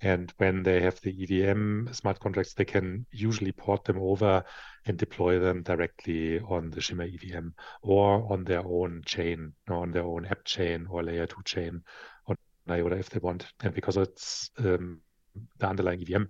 And 0.00 0.32
when 0.38 0.62
they 0.62 0.80
have 0.80 0.98
the 1.02 1.12
EVM 1.22 1.92
smart 1.92 2.20
contracts, 2.20 2.54
they 2.54 2.64
can 2.64 3.04
usually 3.10 3.52
port 3.52 3.84
them 3.84 3.98
over 3.98 4.42
and 4.86 4.96
deploy 4.96 5.38
them 5.38 5.62
directly 5.62 6.40
on 6.40 6.70
the 6.70 6.80
Shimmer 6.80 7.04
EVM 7.04 7.48
or 7.82 8.32
on 8.32 8.44
their 8.44 8.64
own 8.64 9.02
chain, 9.04 9.52
or 9.68 9.76
on 9.76 9.90
their 9.90 10.04
own 10.04 10.24
app 10.24 10.44
chain 10.44 10.86
or 10.88 11.02
layer 11.02 11.26
two 11.26 11.42
chain 11.44 11.82
IOTA 12.72 12.96
if 12.96 13.10
they 13.10 13.20
want. 13.20 13.46
And 13.62 13.74
because 13.74 13.96
it's 13.96 14.50
um, 14.58 15.00
the 15.58 15.68
underlying 15.68 16.02
EVM, 16.02 16.24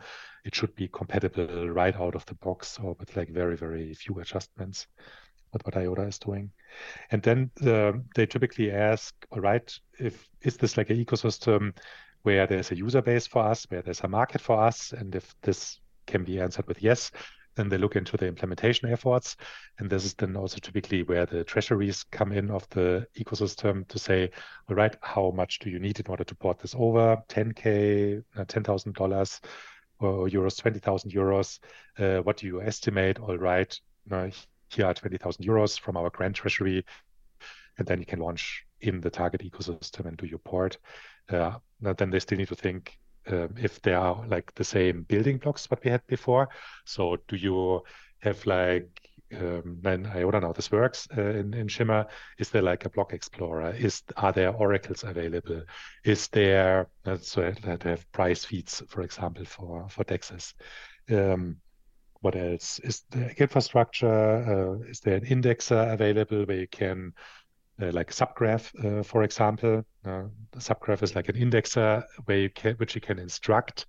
it 0.44 0.54
should 0.54 0.74
be 0.74 0.88
compatible 0.88 1.68
right 1.68 1.94
out 1.96 2.14
of 2.14 2.24
the 2.26 2.34
box 2.34 2.78
or 2.82 2.96
with 2.98 3.16
like 3.16 3.30
very, 3.30 3.56
very 3.56 3.94
few 3.94 4.18
adjustments 4.20 4.86
with 5.52 5.64
what 5.64 5.76
IOTA 5.76 6.06
is 6.06 6.18
doing. 6.18 6.50
And 7.10 7.22
then 7.22 7.50
they 8.14 8.26
typically 8.26 8.70
ask, 8.70 9.14
all 9.30 9.40
right, 9.40 9.72
if 9.98 10.28
is 10.42 10.56
this 10.56 10.76
like 10.76 10.90
an 10.90 11.04
ecosystem 11.04 11.76
where 12.22 12.46
there's 12.46 12.70
a 12.70 12.76
user 12.76 13.02
base 13.02 13.26
for 13.26 13.44
us, 13.44 13.66
where 13.70 13.82
there's 13.82 14.00
a 14.00 14.08
market 14.08 14.40
for 14.40 14.60
us, 14.60 14.92
and 14.92 15.14
if 15.14 15.34
this 15.42 15.80
can 16.06 16.24
be 16.24 16.40
answered 16.40 16.66
with 16.66 16.82
yes, 16.82 17.10
then 17.56 17.68
they 17.68 17.78
look 17.78 17.96
into 17.96 18.16
the 18.16 18.26
implementation 18.26 18.90
efforts. 18.90 19.36
And 19.78 19.90
this 19.90 20.04
is 20.04 20.14
then 20.14 20.36
also 20.36 20.58
typically 20.58 21.02
where 21.02 21.26
the 21.26 21.44
treasuries 21.44 22.04
come 22.04 22.32
in 22.32 22.50
of 22.50 22.68
the 22.70 23.06
ecosystem 23.18 23.86
to 23.88 23.98
say, 23.98 24.30
all 24.68 24.76
right, 24.76 24.96
how 25.02 25.30
much 25.30 25.58
do 25.58 25.70
you 25.70 25.78
need 25.78 26.00
in 26.00 26.06
order 26.06 26.24
to 26.24 26.34
port 26.34 26.58
this 26.58 26.74
over? 26.78 27.22
10K, 27.28 28.22
uh, 28.36 28.44
$10,000 28.44 29.40
or 29.98 30.28
euros, 30.28 30.58
20,000 30.58 31.12
euros. 31.12 31.58
Uh, 31.98 32.22
what 32.22 32.38
do 32.38 32.46
you 32.46 32.62
estimate? 32.62 33.18
All 33.18 33.36
right, 33.36 33.78
uh, 34.10 34.28
here 34.70 34.86
are 34.86 34.94
20,000 34.94 35.44
euros 35.44 35.78
from 35.78 35.96
our 35.96 36.10
grant 36.10 36.36
treasury. 36.36 36.84
And 37.78 37.86
then 37.86 37.98
you 37.98 38.06
can 38.06 38.20
launch 38.20 38.64
in 38.80 39.00
the 39.00 39.10
target 39.10 39.42
ecosystem 39.42 40.06
and 40.06 40.16
do 40.16 40.26
your 40.26 40.38
port. 40.38 40.78
Uh, 41.28 41.52
then 41.80 42.10
they 42.10 42.20
still 42.20 42.38
need 42.38 42.48
to 42.48 42.54
think 42.54 42.98
um, 43.28 43.54
if 43.58 43.80
they 43.82 43.94
are 43.94 44.24
like 44.26 44.54
the 44.54 44.64
same 44.64 45.02
building 45.02 45.38
blocks 45.38 45.70
what 45.70 45.84
we 45.84 45.90
had 45.90 46.06
before. 46.06 46.48
So 46.84 47.16
do 47.28 47.36
you 47.36 47.82
have 48.20 48.44
like 48.46 48.88
um, 49.32 49.78
then 49.80 50.06
I 50.06 50.20
don't 50.20 50.42
know 50.42 50.52
this 50.52 50.72
works 50.72 51.06
uh, 51.16 51.22
in, 51.22 51.54
in 51.54 51.68
Shimmer. 51.68 52.06
Is 52.38 52.50
there 52.50 52.62
like 52.62 52.84
a 52.84 52.90
block 52.90 53.12
explorer? 53.12 53.70
Is 53.70 54.02
are 54.16 54.32
there 54.32 54.50
oracles 54.52 55.04
available? 55.04 55.62
Is 56.04 56.28
there 56.28 56.88
uh, 57.06 57.16
so 57.20 57.52
that 57.62 57.82
have 57.84 58.10
price 58.12 58.44
feeds, 58.44 58.82
for 58.88 59.02
example, 59.02 59.44
for 59.44 59.88
for 59.88 60.04
dexes? 60.04 60.54
Um, 61.10 61.58
what 62.20 62.36
else? 62.36 62.80
Is 62.80 63.04
the 63.10 63.30
infrastructure? 63.40 64.80
Uh, 64.82 64.88
is 64.88 65.00
there 65.00 65.16
an 65.16 65.26
indexer 65.26 65.92
available 65.92 66.44
where 66.44 66.58
you 66.58 66.68
can 66.68 67.12
uh, 67.82 67.90
like 67.92 68.10
subgraph, 68.10 68.72
uh, 68.84 69.02
for 69.02 69.22
example. 69.22 69.84
Uh, 70.04 70.24
subgraph 70.56 71.02
is 71.02 71.14
like 71.14 71.28
an 71.28 71.36
indexer 71.36 72.02
where 72.24 72.38
you 72.38 72.50
can, 72.50 72.74
which 72.74 72.94
you 72.94 73.00
can 73.00 73.18
instruct 73.18 73.86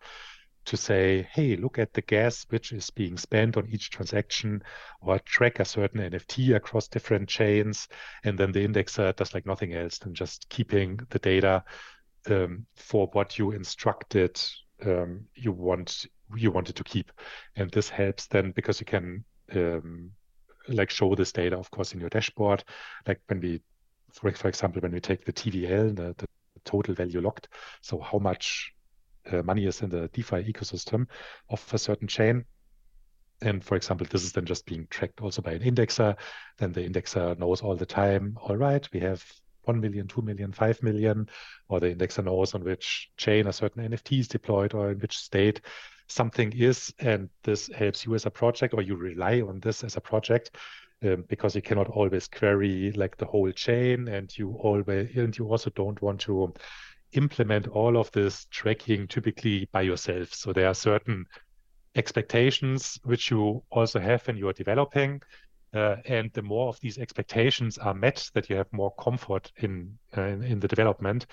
to 0.65 0.77
say, 0.77 1.27
hey, 1.31 1.55
look 1.55 1.79
at 1.79 1.91
the 1.93 2.01
gas 2.01 2.45
which 2.49 2.71
is 2.71 2.89
being 2.91 3.17
spent 3.17 3.57
on 3.57 3.67
each 3.71 3.89
transaction, 3.89 4.61
or 5.01 5.17
track 5.19 5.59
a 5.59 5.65
certain 5.65 6.01
NFT 6.01 6.55
across 6.55 6.87
different 6.87 7.27
chains, 7.27 7.87
and 8.23 8.37
then 8.37 8.51
the 8.51 8.67
indexer 8.67 9.15
does 9.15 9.33
like 9.33 9.45
nothing 9.45 9.73
else 9.73 9.97
than 9.97 10.13
just 10.13 10.47
keeping 10.49 10.99
the 11.09 11.19
data 11.19 11.63
um, 12.29 12.65
for 12.75 13.07
what 13.13 13.39
you 13.39 13.51
instructed 13.51 14.39
um, 14.85 15.25
you 15.35 15.51
want 15.51 16.05
you 16.35 16.51
wanted 16.51 16.75
to 16.75 16.83
keep, 16.83 17.11
and 17.55 17.69
this 17.71 17.89
helps 17.89 18.27
then 18.27 18.51
because 18.51 18.79
you 18.79 18.85
can 18.85 19.23
um, 19.53 20.11
like 20.67 20.89
show 20.89 21.15
this 21.15 21.31
data, 21.31 21.57
of 21.57 21.69
course, 21.71 21.93
in 21.93 21.99
your 21.99 22.09
dashboard. 22.09 22.63
Like 23.07 23.21
when 23.27 23.41
we, 23.41 23.61
for 24.13 24.31
for 24.31 24.47
example, 24.47 24.81
when 24.81 24.91
we 24.91 24.99
take 24.99 25.25
the 25.25 25.33
TVL, 25.33 25.95
the, 25.95 26.15
the 26.17 26.27
total 26.65 26.93
value 26.93 27.21
locked, 27.21 27.49
so 27.81 27.99
how 27.99 28.19
much 28.19 28.73
uh, 29.31 29.41
money 29.43 29.65
is 29.65 29.81
in 29.81 29.89
the 29.89 30.07
DeFi 30.09 30.43
ecosystem 30.51 31.07
of 31.49 31.65
a 31.73 31.77
certain 31.77 32.07
chain. 32.07 32.45
And 33.43 33.63
for 33.63 33.75
example, 33.75 34.05
this 34.09 34.23
is 34.23 34.33
then 34.33 34.45
just 34.45 34.65
being 34.65 34.87
tracked 34.89 35.21
also 35.21 35.41
by 35.41 35.53
an 35.53 35.63
indexer. 35.63 36.15
Then 36.57 36.71
the 36.71 36.87
indexer 36.87 37.37
knows 37.39 37.61
all 37.61 37.75
the 37.75 37.85
time, 37.85 38.37
all 38.41 38.55
right, 38.55 38.87
we 38.93 38.99
have 38.99 39.23
1 39.63 39.79
million, 39.79 40.07
2 40.07 40.21
million, 40.21 40.51
5 40.51 40.83
million, 40.83 41.27
or 41.67 41.79
the 41.79 41.95
indexer 41.95 42.23
knows 42.23 42.53
on 42.53 42.63
which 42.63 43.09
chain 43.17 43.47
a 43.47 43.53
certain 43.53 43.87
NFT 43.89 44.19
is 44.19 44.27
deployed 44.27 44.73
or 44.73 44.91
in 44.91 44.99
which 44.99 45.17
state 45.17 45.61
something 46.07 46.51
is. 46.53 46.93
And 46.99 47.29
this 47.43 47.67
helps 47.67 48.05
you 48.05 48.15
as 48.15 48.25
a 48.25 48.31
project, 48.31 48.73
or 48.73 48.81
you 48.81 48.95
rely 48.95 49.41
on 49.41 49.59
this 49.59 49.83
as 49.83 49.97
a 49.97 50.01
project. 50.01 50.55
Um, 51.03 51.25
because 51.27 51.55
you 51.55 51.63
cannot 51.63 51.89
always 51.89 52.27
query 52.27 52.91
like 52.91 53.17
the 53.17 53.25
whole 53.25 53.51
chain 53.51 54.07
and 54.07 54.31
you 54.37 54.51
always 54.59 55.09
and 55.15 55.35
you 55.35 55.47
also 55.47 55.71
don't 55.71 55.99
want 55.99 56.21
to 56.21 56.53
implement 57.13 57.67
all 57.67 57.97
of 57.97 58.11
this 58.11 58.45
tracking 58.51 59.07
typically 59.07 59.67
by 59.71 59.81
yourself. 59.81 60.33
So 60.33 60.53
there 60.53 60.67
are 60.67 60.75
certain 60.75 61.25
expectations 61.95 62.99
which 63.03 63.31
you 63.31 63.63
also 63.71 63.99
have 63.99 64.25
when 64.27 64.37
you 64.37 64.47
are 64.49 64.53
developing. 64.53 65.21
Uh, 65.73 65.95
and 66.05 66.31
the 66.33 66.41
more 66.41 66.67
of 66.67 66.79
these 66.81 66.97
expectations 66.97 67.77
are 67.77 67.93
met, 67.93 68.29
that 68.33 68.49
you 68.49 68.57
have 68.57 68.71
more 68.73 68.93
comfort 68.95 69.51
in 69.57 69.97
uh, 70.17 70.21
in, 70.21 70.43
in, 70.43 70.59
the 70.59 70.67
development. 70.67 71.25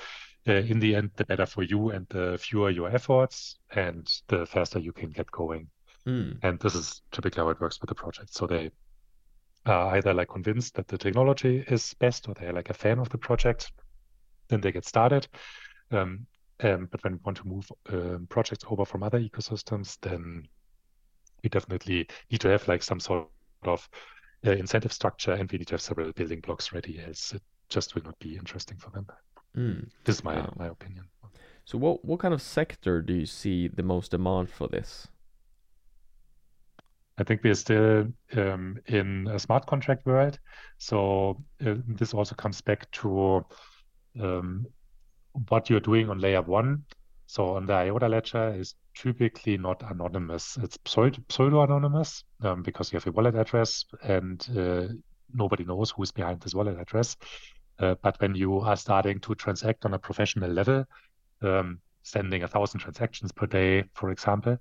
Uh, 0.47 0.53
in 0.53 0.79
the 0.79 0.95
end, 0.95 1.11
the 1.17 1.25
better 1.25 1.45
for 1.45 1.65
you, 1.65 1.91
and 1.91 2.07
the 2.09 2.39
fewer 2.41 2.71
your 2.71 2.89
efforts, 2.89 3.59
and 3.73 4.09
the 4.29 4.47
faster 4.47 4.79
you 4.79 4.93
can 4.93 5.11
get 5.11 5.29
going. 5.33 5.69
Mm. 6.07 6.39
And 6.43 6.61
this 6.61 6.77
is 6.77 7.03
typically 7.11 7.43
how 7.43 7.51
it 7.51 7.61
works 7.61 7.81
with 7.81 7.89
the 7.89 7.97
project. 7.97 8.33
So 8.33 8.47
they 8.47 8.71
are 9.69 9.97
either 9.97 10.15
like 10.15 10.29
convinced 10.29 10.75
that 10.75 10.89
the 10.89 10.99
technology 10.99 11.65
is 11.69 11.95
best, 11.95 12.29
or 12.29 12.35
they're 12.35 12.53
like 12.53 12.71
a 12.71 12.75
fan 12.75 12.99
of 12.99 13.09
the 13.11 13.19
project. 13.19 13.73
Then 14.49 14.61
they 14.61 14.73
get 14.73 14.87
started, 14.87 15.29
um, 15.91 16.27
um, 16.61 16.89
but 16.91 17.03
when 17.05 17.15
we 17.15 17.19
want 17.23 17.37
to 17.39 17.47
move 17.47 17.71
um, 17.91 18.27
projects 18.29 18.65
over 18.69 18.85
from 18.85 19.03
other 19.03 19.21
ecosystems, 19.21 19.99
then 20.01 20.49
we 21.43 21.51
definitely 21.51 22.09
need 22.31 22.41
to 22.41 22.49
have 22.49 22.67
like 22.67 22.83
some 22.83 22.99
sort 22.99 23.29
of 23.65 23.89
uh, 24.47 24.53
incentive 24.53 24.93
structure, 24.93 25.33
and 25.33 25.51
we 25.51 25.59
need 25.59 25.69
to 25.69 25.75
have 25.75 25.83
several 25.83 26.13
building 26.13 26.41
blocks 26.41 26.73
ready, 26.73 27.01
else 27.07 27.35
it 27.35 27.43
just 27.69 27.95
will 27.95 28.03
not 28.03 28.19
be 28.19 28.37
interesting 28.37 28.79
for 28.79 28.91
them. 28.91 29.07
Mm. 29.57 29.89
This 30.05 30.17
is 30.17 30.25
my 30.25 30.49
my 30.57 30.69
opinion. 30.69 31.05
So, 31.65 31.79
what 31.79 32.05
what 32.05 32.21
kind 32.21 32.35
of 32.35 32.41
sector 32.41 33.03
do 33.03 33.13
you 33.13 33.27
see 33.27 33.69
the 33.69 33.83
most 33.83 34.11
demand 34.11 34.51
for 34.51 34.69
this? 34.69 35.09
I 37.19 37.25
think 37.25 37.43
we're 37.43 37.55
still 37.55 38.07
um, 38.37 38.79
in 38.87 39.29
a 39.29 39.39
smart 39.39 39.67
contract 39.67 40.07
world. 40.07 40.39
So 40.79 41.43
uh, 41.67 41.75
this 41.87 42.15
also 42.15 42.35
comes 42.35 42.61
back 42.61 42.91
to 42.93 43.45
um, 44.21 44.67
what 45.49 45.69
you're 45.69 45.81
doing 45.81 46.11
on 46.11 46.21
layer 46.21 46.43
one. 46.43 46.85
So 47.27 47.57
on 47.57 47.67
the 47.67 47.75
IOTA 47.75 48.09
ledger 48.09 48.55
is 48.55 48.75
typically 48.95 49.59
not 49.59 49.83
anonymous. 49.91 50.57
It's 50.63 50.79
pseudo 50.87 51.63
anonymous 51.63 52.25
um, 52.43 52.63
because 52.63 52.93
you 52.93 52.97
have 52.97 53.07
a 53.07 53.13
wallet 53.13 53.35
address 53.35 53.85
and 54.03 54.47
uh, 54.57 54.87
nobody 55.35 55.65
knows 55.65 55.91
who's 55.91 56.13
behind 56.13 56.41
this 56.41 56.55
wallet 56.55 56.79
address. 56.79 57.17
Uh, 57.79 57.97
but 58.03 58.21
when 58.21 58.35
you 58.35 58.61
are 58.61 58.77
starting 58.77 59.21
to 59.21 59.35
transact 59.35 59.85
on 59.85 59.95
a 59.95 59.99
professional 59.99 60.51
level, 60.51 60.85
um, 61.43 61.81
sending 62.03 62.43
a 62.43 62.49
thousand 62.49 62.81
transactions 62.81 63.31
per 63.33 63.47
day, 63.47 63.85
for 63.93 64.11
example, 64.11 64.57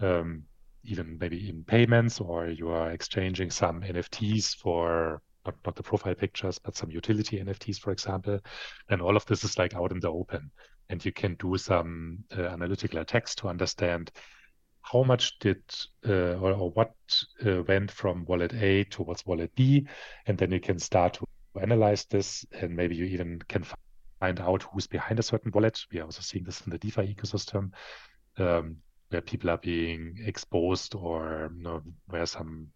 um, 0.00 0.42
even 0.84 1.18
maybe 1.20 1.48
in 1.48 1.64
payments, 1.64 2.20
or 2.20 2.48
you 2.48 2.70
are 2.70 2.90
exchanging 2.90 3.50
some 3.50 3.82
NFTs 3.82 4.56
for 4.56 5.22
not, 5.46 5.54
not 5.64 5.76
the 5.76 5.82
profile 5.82 6.14
pictures, 6.14 6.58
but 6.58 6.76
some 6.76 6.90
utility 6.90 7.38
NFTs, 7.38 7.78
for 7.78 7.92
example. 7.92 8.40
And 8.88 9.00
all 9.00 9.16
of 9.16 9.26
this 9.26 9.44
is 9.44 9.58
like 9.58 9.74
out 9.74 9.92
in 9.92 10.00
the 10.00 10.10
open. 10.10 10.50
And 10.88 11.04
you 11.04 11.12
can 11.12 11.34
do 11.34 11.56
some 11.56 12.24
uh, 12.36 12.42
analytical 12.42 12.98
attacks 13.00 13.34
to 13.36 13.48
understand 13.48 14.10
how 14.82 15.02
much 15.02 15.38
did 15.38 15.62
uh, 16.08 16.34
or, 16.40 16.52
or, 16.52 16.70
what 16.70 16.92
uh, 17.44 17.62
went 17.68 17.90
from 17.90 18.24
wallet 18.24 18.54
A 18.54 18.84
towards 18.84 19.24
wallet 19.26 19.54
B. 19.54 19.86
And 20.26 20.36
then 20.36 20.50
you 20.50 20.60
can 20.60 20.78
start 20.78 21.14
to 21.14 21.26
analyze 21.60 22.06
this. 22.06 22.44
And 22.60 22.74
maybe 22.74 22.96
you 22.96 23.04
even 23.04 23.40
can 23.48 23.64
find 24.20 24.40
out 24.40 24.62
who's 24.62 24.86
behind 24.86 25.18
a 25.18 25.22
certain 25.22 25.52
wallet. 25.52 25.80
We 25.92 26.00
are 26.00 26.04
also 26.04 26.22
seeing 26.22 26.44
this 26.44 26.60
in 26.62 26.70
the 26.70 26.78
DeFi 26.78 27.14
ecosystem. 27.14 27.70
Um, 28.38 28.76
where 29.10 29.20
people 29.20 29.50
are 29.50 29.58
being 29.58 30.16
exposed 30.24 30.94
or 30.94 31.50
you 31.54 31.62
know, 31.62 31.82
where 32.06 32.26
some 32.26 32.68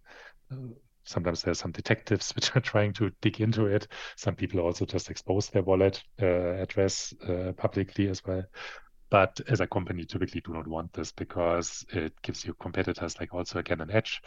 uh, 0.53 0.57
sometimes 1.05 1.43
there's 1.43 1.59
some 1.59 1.73
detectives 1.73 2.33
which 2.35 2.55
are 2.55 2.61
trying 2.61 2.93
to 2.95 3.11
dig 3.21 3.41
into 3.41 3.67
it. 3.67 3.89
Some 4.17 4.35
people 4.35 4.61
also 4.61 4.85
just 4.85 5.11
expose 5.11 5.49
their 5.49 5.63
wallet 5.63 6.03
uh, 6.21 6.55
address 6.63 7.15
uh, 7.29 7.53
publicly 7.57 8.09
as 8.09 8.23
well. 8.25 8.43
But 9.11 9.41
as 9.49 9.61
a 9.61 9.67
company, 9.67 10.05
typically 10.05 10.41
do 10.41 10.53
not 10.53 10.67
want 10.67 10.93
this 10.93 11.13
because 11.13 11.85
it 11.91 12.21
gives 12.23 12.45
your 12.45 12.55
competitors 12.55 13.19
like 13.21 13.33
also 13.33 13.59
again 13.59 13.81
an 13.81 13.91
edge. 13.91 14.21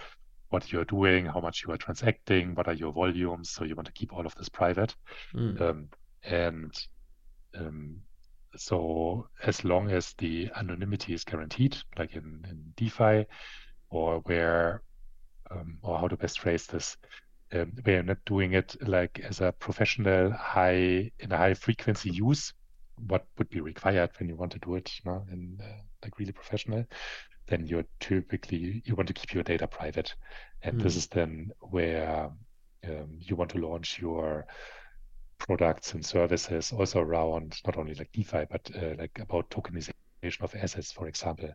What 0.49 0.71
you're 0.71 0.85
doing, 0.85 1.25
how 1.25 1.41
much 1.41 1.63
you 1.65 1.73
are 1.73 1.77
transacting, 1.77 2.55
what 2.55 2.69
are 2.69 2.73
your 2.73 2.93
volumes. 2.93 3.49
So 3.49 3.65
you 3.65 3.75
want 3.75 3.87
to 3.87 3.91
keep 3.91 4.13
all 4.13 4.25
of 4.25 4.33
this 4.35 4.47
private. 4.47 4.95
Mm. 5.35 5.59
Um, 5.59 5.89
and 6.23 6.73
um, 7.57 7.97
so 8.57 9.27
as 9.43 9.63
long 9.63 9.91
as 9.91 10.13
the 10.17 10.49
anonymity 10.55 11.13
is 11.13 11.23
guaranteed, 11.23 11.77
like 11.97 12.15
in, 12.15 12.45
in 12.49 12.73
DeFi, 12.75 13.25
or 13.89 14.19
where 14.21 14.81
um, 15.51 15.77
or 15.81 15.97
how 15.97 16.07
to 16.07 16.17
best 16.17 16.39
phrase 16.39 16.65
this. 16.67 16.97
Um, 17.53 17.71
we 17.85 17.93
are 17.93 18.03
not 18.03 18.17
doing 18.25 18.53
it 18.53 18.75
like 18.81 19.19
as 19.19 19.39
a 19.39 19.53
professional 19.53 20.31
high 20.31 21.11
in 21.19 21.31
a 21.31 21.37
high 21.37 21.53
frequency 21.53 22.09
use. 22.09 22.53
What 23.07 23.25
would 23.37 23.49
be 23.49 23.61
required 23.61 24.09
when 24.19 24.27
you 24.27 24.35
want 24.35 24.51
to 24.53 24.59
do 24.59 24.75
it, 24.75 24.91
you 24.97 25.11
know, 25.11 25.25
in 25.31 25.59
uh, 25.61 25.81
like 26.03 26.17
really 26.19 26.33
professional? 26.33 26.85
Then 27.47 27.65
you're 27.65 27.85
typically 27.99 28.81
you 28.85 28.95
want 28.95 29.07
to 29.07 29.13
keep 29.13 29.33
your 29.33 29.43
data 29.43 29.67
private, 29.67 30.13
and 30.63 30.77
mm. 30.77 30.83
this 30.83 30.95
hmm. 30.95 30.99
is 30.99 31.07
then 31.07 31.51
where 31.61 32.29
um, 32.85 33.07
you 33.19 33.35
want 33.37 33.51
to 33.51 33.59
launch 33.59 33.99
your 33.99 34.45
products 35.37 35.93
and 35.93 36.05
services 36.05 36.71
also 36.71 36.99
around 36.99 37.55
not 37.65 37.77
only 37.77 37.93
like 37.93 38.11
DeFi 38.11 38.45
but 38.49 38.69
uh, 38.75 38.95
like 38.97 39.19
about 39.19 39.49
tokenization 39.49 39.93
of 40.41 40.55
assets, 40.55 40.91
for 40.91 41.07
example, 41.07 41.49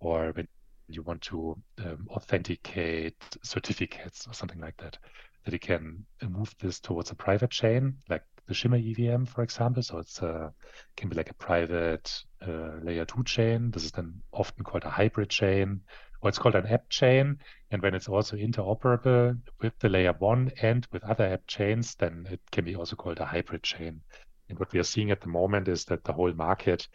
or 0.00 0.32
when 0.32 0.48
you 0.88 1.02
want 1.02 1.22
to 1.22 1.56
um, 1.84 2.06
authenticate 2.10 3.16
certificates 3.42 4.26
or 4.26 4.34
something 4.34 4.60
like 4.60 4.76
that, 4.76 4.98
that 5.44 5.52
you 5.52 5.58
can 5.58 6.04
move 6.22 6.54
this 6.60 6.80
towards 6.80 7.10
a 7.10 7.14
private 7.14 7.50
chain, 7.50 7.96
like 8.08 8.22
the 8.46 8.54
Shimmer 8.54 8.76
EVM, 8.76 9.24
for 9.24 9.42
example. 9.42 9.82
So 9.82 9.98
it's 9.98 10.20
a, 10.22 10.28
uh, 10.28 10.50
can 10.96 11.08
be 11.08 11.16
like 11.16 11.30
a 11.30 11.34
private 11.34 12.12
uh, 12.46 12.78
layer 12.82 13.04
two 13.04 13.24
chain. 13.24 13.70
This 13.70 13.84
is 13.84 13.92
then 13.92 14.22
often 14.32 14.64
called 14.64 14.84
a 14.84 14.90
hybrid 14.90 15.30
chain, 15.30 15.80
it's 16.28 16.38
called 16.38 16.54
an 16.54 16.66
app 16.66 16.88
chain. 16.88 17.38
And 17.70 17.82
when 17.82 17.94
it's 17.94 18.08
also 18.08 18.36
interoperable 18.36 19.38
with 19.60 19.78
the 19.78 19.88
layer 19.88 20.14
one 20.18 20.52
and 20.62 20.86
with 20.92 21.04
other 21.04 21.24
app 21.24 21.46
chains, 21.46 21.94
then 21.96 22.26
it 22.30 22.40
can 22.50 22.64
be 22.64 22.76
also 22.76 22.96
called 22.96 23.18
a 23.18 23.24
hybrid 23.24 23.62
chain. 23.62 24.00
And 24.48 24.58
what 24.58 24.72
we 24.72 24.78
are 24.78 24.84
seeing 24.84 25.10
at 25.10 25.20
the 25.20 25.28
moment 25.28 25.68
is 25.68 25.84
that 25.86 26.04
the 26.04 26.12
whole 26.12 26.32
market 26.32 26.86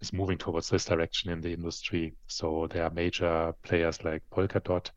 is 0.00 0.12
moving 0.12 0.38
towards 0.38 0.68
this 0.68 0.84
direction 0.84 1.30
in 1.30 1.40
the 1.40 1.52
industry. 1.52 2.14
So 2.26 2.66
there 2.70 2.84
are 2.84 2.90
major 2.90 3.54
players 3.62 4.04
like 4.04 4.22
Polkadot. 4.30 4.90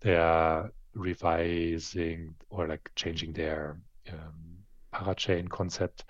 They 0.00 0.16
are 0.16 0.72
revising 0.94 2.34
or 2.50 2.68
like 2.68 2.90
changing 2.96 3.32
their 3.32 3.78
um, 4.10 4.58
parachain 4.92 5.48
concept 5.48 6.04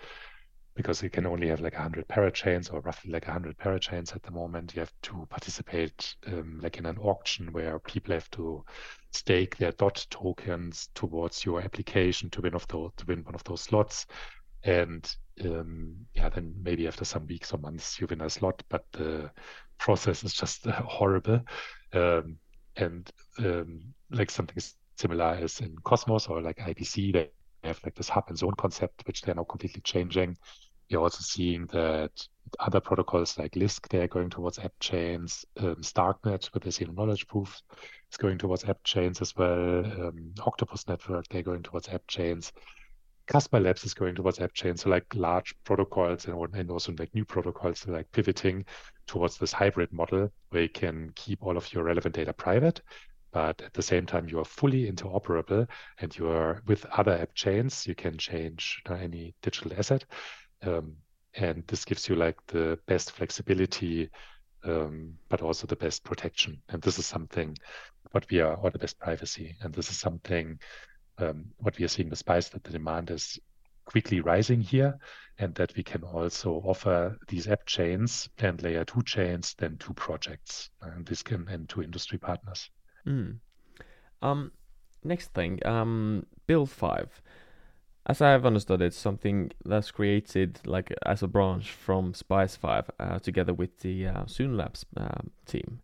because 0.75 1.03
you 1.03 1.11
can 1.11 1.27
only 1.27 1.49
have 1.49 1.61
like 1.61 1.75
100 1.75 2.09
parachains 2.09 2.73
or 2.73 2.81
roughly 2.81 3.11
like 3.11 3.27
100 3.27 3.59
parachains 3.59 4.15
at 4.15 4.23
the 4.23 4.31
moment. 4.31 4.75
You 4.75 4.81
have 4.81 4.93
to 5.03 5.27
participate 5.29 6.15
um, 6.27 6.61
like 6.63 6.79
in 6.79 6.87
an 6.87 6.99
auction 6.99 7.53
where 7.53 7.79
people 7.79 8.15
have 8.15 8.31
to 8.33 8.65
stake 9.11 9.57
their 9.59 9.73
DOT 9.73 10.07
tokens 10.11 10.89
towards 10.95 11.45
your 11.45 11.61
application 11.61 12.31
to 12.31 12.41
win 12.41 12.55
of 12.55 12.67
those 12.69 12.91
to 12.97 13.07
win 13.07 13.23
one 13.25 13.35
of 13.35 13.45
those 13.45 13.61
slots. 13.61 14.07
And 14.65 15.15
um, 15.45 15.95
yeah, 16.15 16.31
then 16.31 16.55
maybe 16.63 16.87
after 16.87 17.05
some 17.05 17.27
weeks 17.27 17.53
or 17.53 17.59
months 17.59 18.01
you 18.01 18.07
win 18.07 18.23
a 18.23 18.31
slot, 18.31 18.63
but 18.69 18.87
the 18.93 19.31
process 19.79 20.25
is 20.25 20.33
just 20.33 20.65
horrible. 20.67 21.41
Um, 21.93 22.39
and 22.77 23.11
um, 23.39 23.81
like 24.11 24.31
something 24.31 24.63
similar 24.97 25.39
is 25.43 25.61
in 25.61 25.77
Cosmos 25.85 26.29
or 26.29 26.41
like 26.41 26.59
IBC, 26.59 27.13
they 27.13 27.31
have 27.65 27.81
like 27.85 27.95
this 27.95 28.09
hub 28.09 28.25
and 28.29 28.39
zone 28.39 28.55
concept, 28.57 29.03
which 29.07 29.23
they're 29.23 29.35
now 29.35 29.45
completely 29.45 29.81
changing. 29.83 30.37
You're 30.89 31.03
also 31.03 31.23
seeing 31.23 31.67
that 31.67 32.11
other 32.59 32.81
protocols 32.81 33.39
like 33.39 33.53
Lisk, 33.53 33.89
they're 33.89 34.09
going 34.09 34.31
towards 34.31 34.59
app 34.59 34.73
chains. 34.81 35.45
Um, 35.59 35.77
Starknet 35.77 36.53
with 36.53 36.65
the 36.65 36.71
zero 36.71 36.93
knowledge 36.93 37.27
proof 37.27 37.63
is 38.11 38.17
going 38.19 38.39
towards 38.39 38.65
app 38.65 38.83
chains 38.85 39.21
as 39.21 39.35
well. 39.37 39.79
Um, 39.85 40.35
Octopus 40.41 40.87
Network, 40.89 41.27
they're 41.29 41.43
going 41.43 41.63
towards 41.63 41.89
app 41.89 42.07
chains. 42.09 42.53
Casper 43.27 43.61
Labs 43.61 43.85
is 43.85 43.95
going 43.95 44.15
towards 44.15 44.41
app 44.41 44.53
chains. 44.53 44.83
so 44.83 44.91
like 44.91 45.07
large 45.15 45.55
protocols 45.65 46.27
and, 46.27 46.55
and 46.55 46.71
also 46.71 46.93
like 46.99 47.15
new 47.15 47.25
protocols, 47.25 47.87
like 47.87 48.11
pivoting 48.13 48.65
towards 49.07 49.39
this 49.39 49.53
hybrid 49.53 49.93
model 49.93 50.31
where 50.51 50.63
you 50.63 50.69
can 50.69 51.13
keep 51.15 51.43
all 51.43 51.57
of 51.57 51.73
your 51.73 51.85
relevant 51.85 52.15
data 52.15 52.33
private, 52.33 52.83
but 53.33 53.63
at 53.63 53.73
the 53.73 53.83
same 53.83 54.07
time 54.07 54.29
you 54.29 54.39
are 54.39 54.45
fully 54.45 54.91
interoperable 54.91 55.67
and 55.99 56.17
you 56.17 56.29
are 56.29 56.63
with 56.67 56.85
other 56.87 57.13
app 57.13 57.35
chains. 57.35 57.87
You 57.87 57.95
can 57.95 58.19
change 58.19 58.83
uh, 58.89 58.95
any 58.95 59.35
digital 59.43 59.73
asset, 59.77 60.05
um, 60.63 60.97
and 61.35 61.65
this 61.67 61.85
gives 61.85 62.09
you 62.09 62.15
like 62.15 62.37
the 62.47 62.79
best 62.87 63.13
flexibility, 63.13 64.11
um, 64.65 65.15
but 65.29 65.41
also 65.41 65.67
the 65.67 65.77
best 65.77 66.05
protection. 66.05 66.61
And 66.69 66.83
this 66.83 66.99
is 66.99 67.07
something 67.07 67.57
what 68.11 68.27
we 68.31 68.41
are, 68.41 68.57
or 68.57 68.71
the 68.71 68.79
best 68.79 68.99
privacy, 68.99 69.57
and 69.63 69.73
this 69.75 69.91
is 69.91 69.99
something 69.99 70.59
um, 71.19 71.47
what 71.59 71.79
we 71.79 71.85
are 71.85 71.89
seeing 71.89 72.11
with 72.11 72.19
SPYCE 72.19 72.51
that 72.51 72.65
the 72.65 72.73
demand 72.73 73.11
is 73.11 73.39
quickly 73.85 74.21
rising 74.21 74.61
here, 74.61 74.99
and 75.39 75.55
that 75.55 75.75
we 75.77 75.83
can 75.83 76.03
also 76.03 76.63
offer 76.65 77.17
these 77.29 77.49
app 77.49 77.65
chains 77.67 78.29
and 78.39 78.63
layer 78.63 78.85
two 78.85 79.03
chains 79.03 79.55
then 79.59 79.77
to 79.79 79.95
projects, 79.95 80.71
and 80.83 81.07
this 81.07 81.23
can 81.23 81.49
and 81.49 81.69
to 81.71 81.83
industry 81.83 82.19
partners. 82.19 82.71
Mm. 83.07 83.39
Um, 84.21 84.53
next 85.05 85.33
thing, 85.35 85.65
um, 85.67 86.27
Build 86.47 86.71
Five. 86.71 87.23
As 88.05 88.21
I 88.21 88.31
have 88.31 88.45
understood, 88.45 88.83
it's 88.83 88.97
something 88.97 89.53
that's 89.65 89.93
created 89.93 90.59
like 90.67 90.93
as 91.07 91.23
a 91.23 91.29
branch 91.29 91.71
from 91.71 92.15
SPYCE 92.15 92.57
Five, 92.57 92.91
uh, 92.99 93.19
together 93.21 93.55
with 93.55 93.79
the 93.81 94.09
uh, 94.09 94.27
Soon 94.27 94.57
Labs 94.57 94.85
uh, 94.97 95.23
team. 95.47 95.81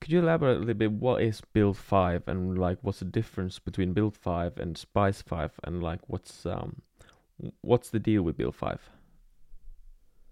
Could 0.00 0.12
you 0.12 0.18
elaborate 0.18 0.56
a 0.56 0.60
little 0.60 0.74
bit? 0.74 0.92
What 0.92 1.22
is 1.22 1.40
Build 1.52 1.76
Five, 1.76 2.24
and 2.26 2.58
like 2.58 2.78
what's 2.82 2.98
the 2.98 3.06
difference 3.06 3.58
between 3.58 3.92
Build 3.92 4.16
Five 4.16 4.58
and 4.58 4.76
SPYCE 4.76 5.22
Five, 5.22 5.52
and 5.64 5.82
like 5.82 6.00
what's 6.08 6.44
um, 6.44 6.82
what's 7.62 7.90
the 7.90 8.00
deal 8.00 8.22
with 8.22 8.36
Build 8.36 8.54
Five? 8.54 8.80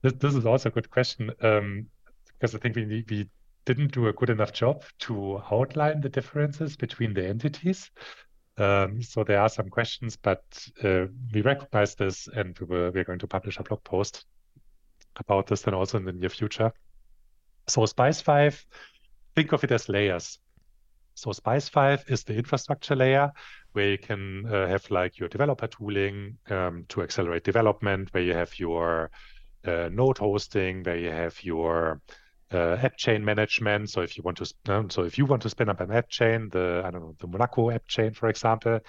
This, 0.03 0.15
this 0.15 0.35
is 0.35 0.47
also 0.47 0.71
a 0.71 0.73
good 0.73 0.91
question 0.91 1.31
um, 1.43 1.87
because 2.27 2.55
I 2.55 2.59
think 2.59 2.77
we 2.77 2.85
need 2.85 3.11
we 3.11 3.29
didn't 3.65 3.93
do 3.93 4.09
a 4.09 4.13
good 4.13 4.31
enough 4.31 4.53
job 4.53 4.85
to 5.01 5.41
outline 5.51 6.01
the 6.01 6.09
differences 6.09 6.77
between 6.77 7.15
the 7.15 7.27
entities. 7.27 7.91
Um, 8.59 9.03
so 9.03 9.25
there 9.25 9.41
are 9.41 9.49
some 9.49 9.69
questions, 9.69 10.17
but 10.17 10.43
uh, 10.83 11.07
we 11.33 11.43
recognize 11.43 11.95
this, 11.95 12.29
and 12.29 12.59
we 12.59 12.67
were, 12.67 12.91
we're 12.91 13.05
going 13.05 13.19
to 13.21 13.27
publish 13.27 13.59
a 13.59 13.63
blog 13.63 13.83
post 13.85 14.27
about 15.17 15.47
this, 15.47 15.65
and 15.65 15.75
also 15.75 15.99
in 15.99 16.05
the 16.05 16.13
near 16.13 16.29
future. 16.29 16.73
So 17.69 17.83
SPYCE 17.87 18.23
Five, 18.23 18.67
think 19.35 19.53
of 19.53 19.65
it 19.65 19.73
as 19.73 19.89
layers. 19.89 20.39
So 21.15 21.31
SPYCE 21.33 21.71
Five 21.71 22.05
is 22.09 22.25
the 22.25 22.35
infrastructure 22.35 22.97
layer 22.97 23.33
where 23.73 23.91
you 23.91 23.99
can 23.99 24.47
uh, 24.47 24.67
have 24.67 24.91
like 24.91 25.19
your 25.19 25.29
developer 25.29 25.67
tooling 25.67 26.37
um, 26.49 26.85
to 26.89 27.03
accelerate 27.03 27.45
development, 27.45 28.13
where 28.13 28.23
you 28.23 28.35
have 28.35 28.59
your 28.59 29.11
uh, 29.67 29.89
node 29.93 30.19
hosting, 30.19 30.83
where 30.83 30.97
you 30.99 31.11
have 31.11 31.43
your 31.45 32.01
uh, 32.53 32.77
app 32.83 32.97
chain 32.97 33.25
management. 33.25 33.91
So 33.91 34.01
if 34.01 34.17
you 34.17 34.23
want 34.23 34.39
to, 34.39 34.73
um, 34.73 34.91
so 34.91 35.05
if 35.05 35.19
you 35.19 35.27
want 35.27 35.43
to 35.43 35.51
spin 35.51 35.69
up 35.69 35.81
an 35.81 35.93
app 35.93 36.09
chain, 36.09 36.49
the 36.51 36.83
I 36.85 36.91
don't 36.91 37.03
know 37.03 37.17
the 37.19 37.27
Monaco 37.27 37.71
app 37.71 37.87
chain, 37.87 38.13
for 38.13 38.29
example, 38.29 38.81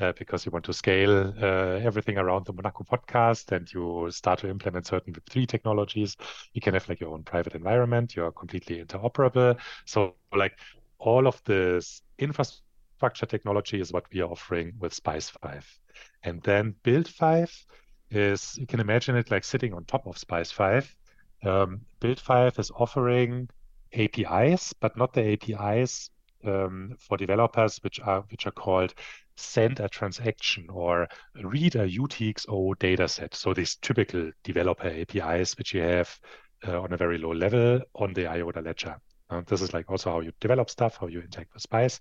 uh, 0.00 0.12
because 0.18 0.46
you 0.46 0.52
want 0.52 0.64
to 0.64 0.72
scale 0.72 1.34
uh, 1.40 1.80
everything 1.82 2.18
around 2.18 2.46
the 2.46 2.52
Monaco 2.52 2.84
podcast 2.84 3.52
and 3.52 3.72
you 3.72 4.08
start 4.10 4.38
to 4.40 4.48
implement 4.48 4.86
certain 4.86 5.12
Web3 5.12 5.46
technologies, 5.46 6.16
you 6.52 6.60
can 6.60 6.74
have 6.74 6.88
like 6.88 7.00
your 7.00 7.10
own 7.10 7.22
private 7.22 7.54
environment. 7.54 8.16
You're 8.16 8.32
completely 8.32 8.82
interoperable. 8.82 9.58
So 9.84 10.14
like 10.34 10.58
all 10.98 11.26
of 11.26 11.42
this 11.44 12.02
infrastructure 12.18 13.26
technology 13.26 13.80
is 13.80 13.92
what 13.92 14.04
we 14.12 14.20
are 14.20 14.30
offering 14.30 14.72
with 14.78 14.94
SPYCE 14.94 15.30
5. 15.42 15.78
And 16.22 16.42
then 16.42 16.74
Build 16.82 17.08
5 17.08 17.66
is, 18.10 18.56
you 18.58 18.66
can 18.66 18.80
imagine 18.80 19.16
it 19.16 19.30
like 19.30 19.44
sitting 19.44 19.74
on 19.74 19.84
top 19.84 20.06
of 20.06 20.16
SPYCE 20.16 20.52
5 20.52 20.96
um, 21.42 21.80
Build 22.00 22.20
5 22.20 22.58
is 22.58 22.70
offering 22.70 23.48
APIs, 23.92 24.72
but 24.74 24.96
not 24.96 25.12
the 25.12 25.32
APIs 25.32 26.10
um, 26.44 26.96
for 26.98 27.16
developers, 27.16 27.78
which 27.82 28.00
are 28.00 28.22
which 28.30 28.46
are 28.46 28.52
called 28.52 28.94
send 29.36 29.80
a 29.80 29.88
transaction 29.88 30.66
or 30.68 31.08
read 31.42 31.74
a 31.76 31.88
UTXO 31.88 32.74
dataset. 32.76 33.34
So 33.34 33.54
these 33.54 33.76
typical 33.76 34.30
developer 34.44 34.88
APIs, 34.88 35.56
which 35.56 35.74
you 35.74 35.80
have 35.82 36.18
uh, 36.66 36.80
on 36.80 36.92
a 36.92 36.96
very 36.96 37.18
low 37.18 37.32
level 37.32 37.80
on 37.94 38.12
the 38.12 38.26
IOTA 38.26 38.60
ledger. 38.60 38.96
Uh, 39.30 39.42
this 39.46 39.62
is 39.62 39.72
like 39.72 39.90
also 39.90 40.10
how 40.10 40.20
you 40.20 40.32
develop 40.40 40.68
stuff, 40.68 40.98
how 41.00 41.06
you 41.06 41.20
interact 41.20 41.54
with 41.54 41.62
SPYCE. 41.62 42.00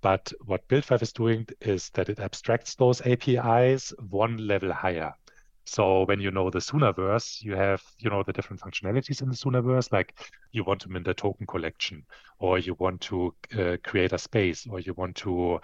But 0.00 0.32
what 0.46 0.66
Build5 0.68 1.02
is 1.02 1.12
doing 1.12 1.46
is 1.60 1.90
that 1.90 2.08
it 2.08 2.18
abstracts 2.18 2.74
those 2.74 3.00
APIs 3.06 3.92
one 4.10 4.36
level 4.36 4.72
higher. 4.72 5.14
So 5.64 6.04
when 6.04 6.20
you 6.20 6.30
know 6.30 6.50
the 6.50 6.58
Soonaverse, 6.58 7.42
you 7.42 7.54
have 7.54 7.82
you 7.98 8.10
know 8.10 8.22
the 8.22 8.32
different 8.32 8.60
functionalities 8.60 9.22
in 9.22 9.28
the 9.28 9.36
Soonaverse, 9.36 9.92
like 9.92 10.14
you 10.50 10.64
want 10.64 10.80
to 10.82 10.88
mint 10.88 11.08
a 11.08 11.14
token 11.14 11.46
collection, 11.46 12.04
or 12.38 12.58
you 12.58 12.74
want 12.78 13.00
to 13.02 13.34
uh, 13.58 13.76
create 13.84 14.12
a 14.12 14.18
space, 14.18 14.66
or 14.68 14.80
you 14.80 14.94
want 14.94 15.16
to 15.16 15.60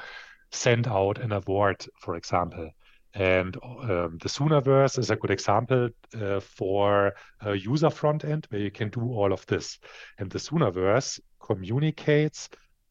send 0.51 0.87
out 0.87 1.19
an 1.19 1.33
award, 1.33 1.85
for 2.01 2.17
example. 2.17 2.71
And 3.15 3.57
um, 3.65 4.19
the 4.23 4.29
Soonaverse 4.29 4.99
is 4.99 5.11
a 5.11 5.17
good 5.17 5.31
example 5.31 5.89
uh, 6.21 6.41
for 6.41 7.15
a 7.41 7.55
user 7.55 7.91
front 7.91 8.25
end 8.25 8.47
where 8.51 8.61
you 8.61 8.71
can 8.71 8.91
do 8.91 9.01
all 9.01 9.33
of 9.33 9.45
this. 9.47 9.79
And 10.19 10.31
the 10.31 10.39
Soonaverse 10.39 11.19
communicates 11.41 12.49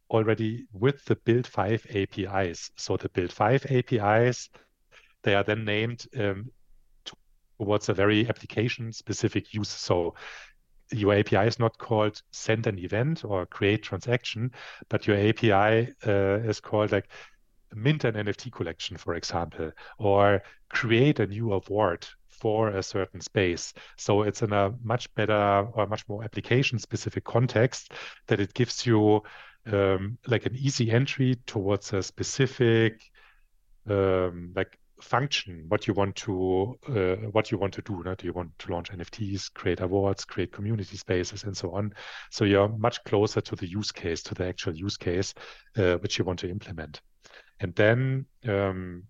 already 0.09 0.65
with 0.73 1.03
the 1.05 1.15
Build 1.17 1.47
5 1.47 1.87
APIs. 1.93 2.71
So 2.75 2.97
the 2.97 3.09
Build 3.09 3.31
5 3.31 3.67
APIs, 3.69 4.49
they 5.23 5.35
are 5.35 5.43
then 5.43 5.65
named 5.65 6.05
um, 6.17 6.51
towards 7.59 7.89
a 7.89 7.93
very 7.93 8.27
application 8.29 8.91
specific 8.91 9.53
use. 9.53 9.69
So 9.69 10.15
your 10.91 11.13
API 11.13 11.47
is 11.47 11.59
not 11.59 11.77
called 11.77 12.21
send 12.31 12.67
an 12.67 12.79
event 12.79 13.25
or 13.25 13.45
create 13.45 13.83
transaction, 13.83 14.51
but 14.89 15.07
your 15.07 15.17
API 15.17 15.93
uh, 16.05 16.39
is 16.47 16.59
called 16.59 16.91
like 16.91 17.09
mint 17.73 18.05
an 18.05 18.15
NFT 18.15 18.51
collection, 18.51 18.97
for 18.97 19.15
example, 19.15 19.71
or 19.97 20.41
create 20.69 21.19
a 21.19 21.27
new 21.27 21.53
award 21.53 22.07
for 22.29 22.69
a 22.69 22.83
certain 22.83 23.19
space. 23.19 23.73
So 23.97 24.21
it's 24.21 24.41
in 24.41 24.53
a 24.53 24.73
much 24.83 25.13
better 25.15 25.67
or 25.73 25.87
much 25.87 26.07
more 26.07 26.23
application 26.23 26.79
specific 26.79 27.23
context 27.23 27.93
that 28.27 28.39
it 28.39 28.53
gives 28.53 28.85
you 28.85 29.23
um, 29.65 30.17
like 30.27 30.45
an 30.45 30.55
easy 30.55 30.91
entry 30.91 31.35
towards 31.45 31.91
a 31.93 32.01
specific 32.01 33.01
um, 33.89 34.53
like 34.55 34.77
function 35.01 35.65
what 35.67 35.87
you 35.87 35.93
want 35.93 36.15
to 36.15 36.77
uh, 36.89 37.15
what 37.31 37.51
you 37.51 37.57
want 37.57 37.73
to 37.73 37.81
do 37.81 38.03
do 38.17 38.25
you 38.25 38.33
want 38.33 38.49
to 38.57 38.71
launch 38.71 38.91
nfts 38.91 39.53
create 39.53 39.79
awards 39.81 40.25
create 40.25 40.51
community 40.51 40.97
spaces 40.97 41.43
and 41.43 41.55
so 41.55 41.71
on. 41.71 41.93
So 42.31 42.45
you're 42.45 42.69
much 42.69 43.03
closer 43.03 43.41
to 43.41 43.55
the 43.55 43.67
use 43.67 43.91
case 43.91 44.23
to 44.23 44.33
the 44.33 44.47
actual 44.47 44.75
use 44.75 44.97
case 44.97 45.33
uh, 45.77 45.97
which 45.97 46.17
you 46.17 46.25
want 46.25 46.39
to 46.39 46.49
implement. 46.49 47.01
And 47.59 47.75
then 47.75 48.25
um, 48.47 49.03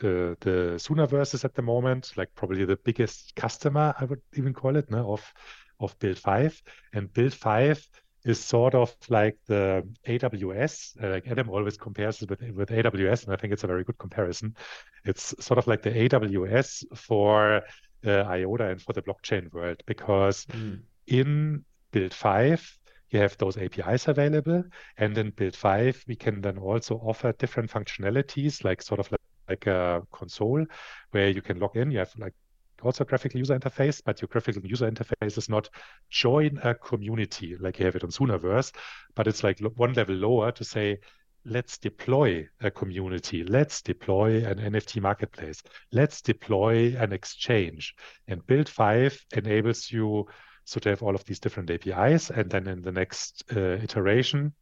uh, 0.00 0.34
the 0.40 0.74
Soonaverse 0.76 1.34
is 1.34 1.44
at 1.44 1.54
the 1.54 1.62
moment 1.62 2.12
like 2.16 2.28
probably 2.34 2.64
the 2.64 2.76
biggest 2.84 3.34
customer 3.36 3.94
i 4.00 4.04
would 4.04 4.20
even 4.34 4.52
call 4.52 4.76
it 4.76 4.90
no, 4.90 5.12
of 5.12 5.32
of 5.80 5.98
build 5.98 6.18
5 6.18 6.62
and 6.94 7.12
build 7.12 7.32
5 7.32 7.86
is 8.24 8.40
sort 8.40 8.74
of 8.74 8.94
like 9.08 9.36
the 9.46 9.86
AWS. 10.06 11.02
Uh, 11.02 11.10
like 11.10 11.26
Adam 11.26 11.50
always 11.50 11.76
compares 11.76 12.22
it 12.22 12.30
with, 12.30 12.40
with 12.54 12.70
AWS, 12.70 13.24
and 13.24 13.32
I 13.32 13.36
think 13.36 13.52
it's 13.52 13.64
a 13.64 13.68
very 13.68 13.84
good 13.84 13.98
comparison. 13.98 14.56
It's 15.04 15.34
sort 15.44 15.58
of 15.58 15.66
like 15.66 15.82
the 15.82 15.90
AWS 15.90 16.96
for 16.96 17.62
uh, 18.06 18.10
IOTA 18.10 18.70
and 18.70 18.82
for 18.82 18.92
the 18.92 19.02
blockchain 19.02 19.52
world, 19.52 19.82
because 19.86 20.46
mm. 20.46 20.80
in 21.06 21.64
Build 21.90 22.14
5, 22.14 22.78
you 23.10 23.20
have 23.20 23.36
those 23.38 23.56
APIs 23.56 24.08
available. 24.08 24.64
And 24.98 25.16
in 25.18 25.30
Build 25.30 25.54
5, 25.54 26.04
we 26.08 26.16
can 26.16 26.40
then 26.40 26.58
also 26.58 26.96
offer 26.96 27.32
different 27.32 27.70
functionalities, 27.70 28.64
like 28.64 28.82
sort 28.82 29.00
of 29.00 29.10
like, 29.12 29.20
like 29.48 29.66
a 29.66 30.02
console 30.10 30.64
where 31.10 31.28
you 31.28 31.42
can 31.42 31.58
log 31.58 31.76
in. 31.76 31.90
You 31.90 31.98
have 31.98 32.12
like 32.18 32.34
also 32.84 33.04
graphical 33.04 33.38
user 33.38 33.58
interface, 33.58 34.02
but 34.04 34.20
your 34.20 34.28
graphical 34.28 34.64
user 34.64 34.90
interface 34.90 35.38
is 35.38 35.48
not 35.48 35.68
join 36.10 36.58
a 36.62 36.74
community 36.74 37.56
like 37.58 37.78
you 37.78 37.86
have 37.86 37.96
it 37.96 38.04
on 38.04 38.10
Soonaverse, 38.10 38.72
but 39.14 39.26
it's 39.26 39.42
like 39.42 39.58
one 39.76 39.92
level 39.94 40.14
lower 40.14 40.52
to 40.52 40.64
say, 40.64 40.98
let's 41.44 41.78
deploy 41.78 42.48
a 42.62 42.70
community, 42.70 43.44
let's 43.44 43.82
deploy 43.82 44.44
an 44.44 44.58
NFT 44.58 45.00
marketplace, 45.00 45.62
let's 45.92 46.22
deploy 46.22 46.96
an 46.96 47.12
exchange. 47.12 47.94
And 48.28 48.46
Build 48.46 48.68
5 48.68 49.26
enables 49.36 49.90
you 49.90 50.26
so 50.64 50.80
to 50.80 50.88
have 50.88 51.02
all 51.02 51.14
of 51.14 51.24
these 51.24 51.40
different 51.40 51.70
APIs. 51.70 52.30
And 52.30 52.50
then 52.50 52.66
in 52.66 52.82
the 52.82 52.92
next 52.92 53.44
uh, 53.54 53.76
iteration, 53.82 54.54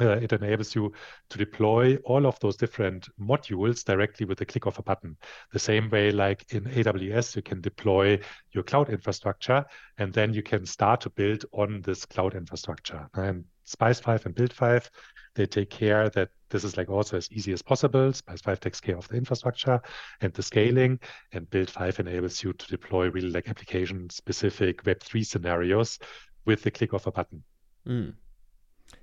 uh, 0.00 0.18
it 0.22 0.32
enables 0.32 0.74
you 0.74 0.92
to 1.30 1.38
deploy 1.38 1.96
all 2.04 2.26
of 2.26 2.38
those 2.40 2.56
different 2.56 3.08
modules 3.20 3.84
directly 3.84 4.26
with 4.26 4.38
the 4.38 4.46
click 4.46 4.66
of 4.66 4.78
a 4.78 4.82
button. 4.82 5.16
The 5.52 5.58
same 5.58 5.88
way, 5.90 6.10
like 6.10 6.44
in 6.52 6.64
AWS, 6.64 7.36
you 7.36 7.42
can 7.42 7.60
deploy 7.60 8.20
your 8.52 8.64
cloud 8.64 8.90
infrastructure 8.90 9.64
and 9.98 10.12
then 10.12 10.34
you 10.34 10.42
can 10.42 10.66
start 10.66 11.00
to 11.02 11.10
build 11.10 11.44
on 11.52 11.80
this 11.82 12.04
cloud 12.04 12.34
infrastructure. 12.34 13.08
And 13.14 13.44
SPYCE 13.64 14.00
5 14.00 14.26
and 14.26 14.34
Build 14.34 14.52
5, 14.52 14.90
they 15.34 15.46
take 15.46 15.70
care 15.70 16.08
that 16.10 16.30
this 16.48 16.64
is 16.64 16.76
like 16.76 16.88
also 16.88 17.16
as 17.16 17.30
easy 17.32 17.52
as 17.52 17.62
possible. 17.62 18.12
SPYCE5 18.12 18.60
takes 18.60 18.80
care 18.80 18.96
of 18.96 19.08
the 19.08 19.16
infrastructure 19.16 19.80
and 20.20 20.32
the 20.32 20.42
scaling, 20.42 20.98
and 21.32 21.50
Build5 21.50 22.00
enables 22.00 22.42
you 22.42 22.52
to 22.52 22.66
deploy 22.68 23.10
really 23.10 23.30
like 23.30 23.48
application 23.48 24.08
specific 24.10 24.84
Web3 24.84 25.26
scenarios 25.26 25.98
with 26.44 26.62
the 26.62 26.70
click 26.70 26.92
of 26.92 27.06
a 27.06 27.12
button. 27.12 27.42
Mm. 27.86 28.14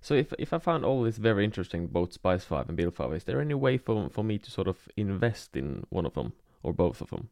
So 0.01 0.13
if 0.13 0.33
if 0.37 0.53
I 0.53 0.59
found 0.59 0.85
all 0.85 1.03
this 1.03 1.17
very 1.17 1.43
interesting, 1.43 1.87
both 1.87 2.21
SPYCE5 2.21 2.69
and 2.69 2.77
Build5, 2.77 3.15
is 3.15 3.23
there 3.23 3.41
any 3.41 3.53
way 3.53 3.77
for 3.77 4.09
for 4.09 4.23
me 4.23 4.37
to 4.37 4.51
sort 4.51 4.67
of 4.67 4.77
invest 4.97 5.55
in 5.55 5.85
one 5.89 6.05
of 6.05 6.13
them 6.13 6.33
or 6.61 6.73
both 6.73 7.01
of 7.01 7.09
them? 7.09 7.29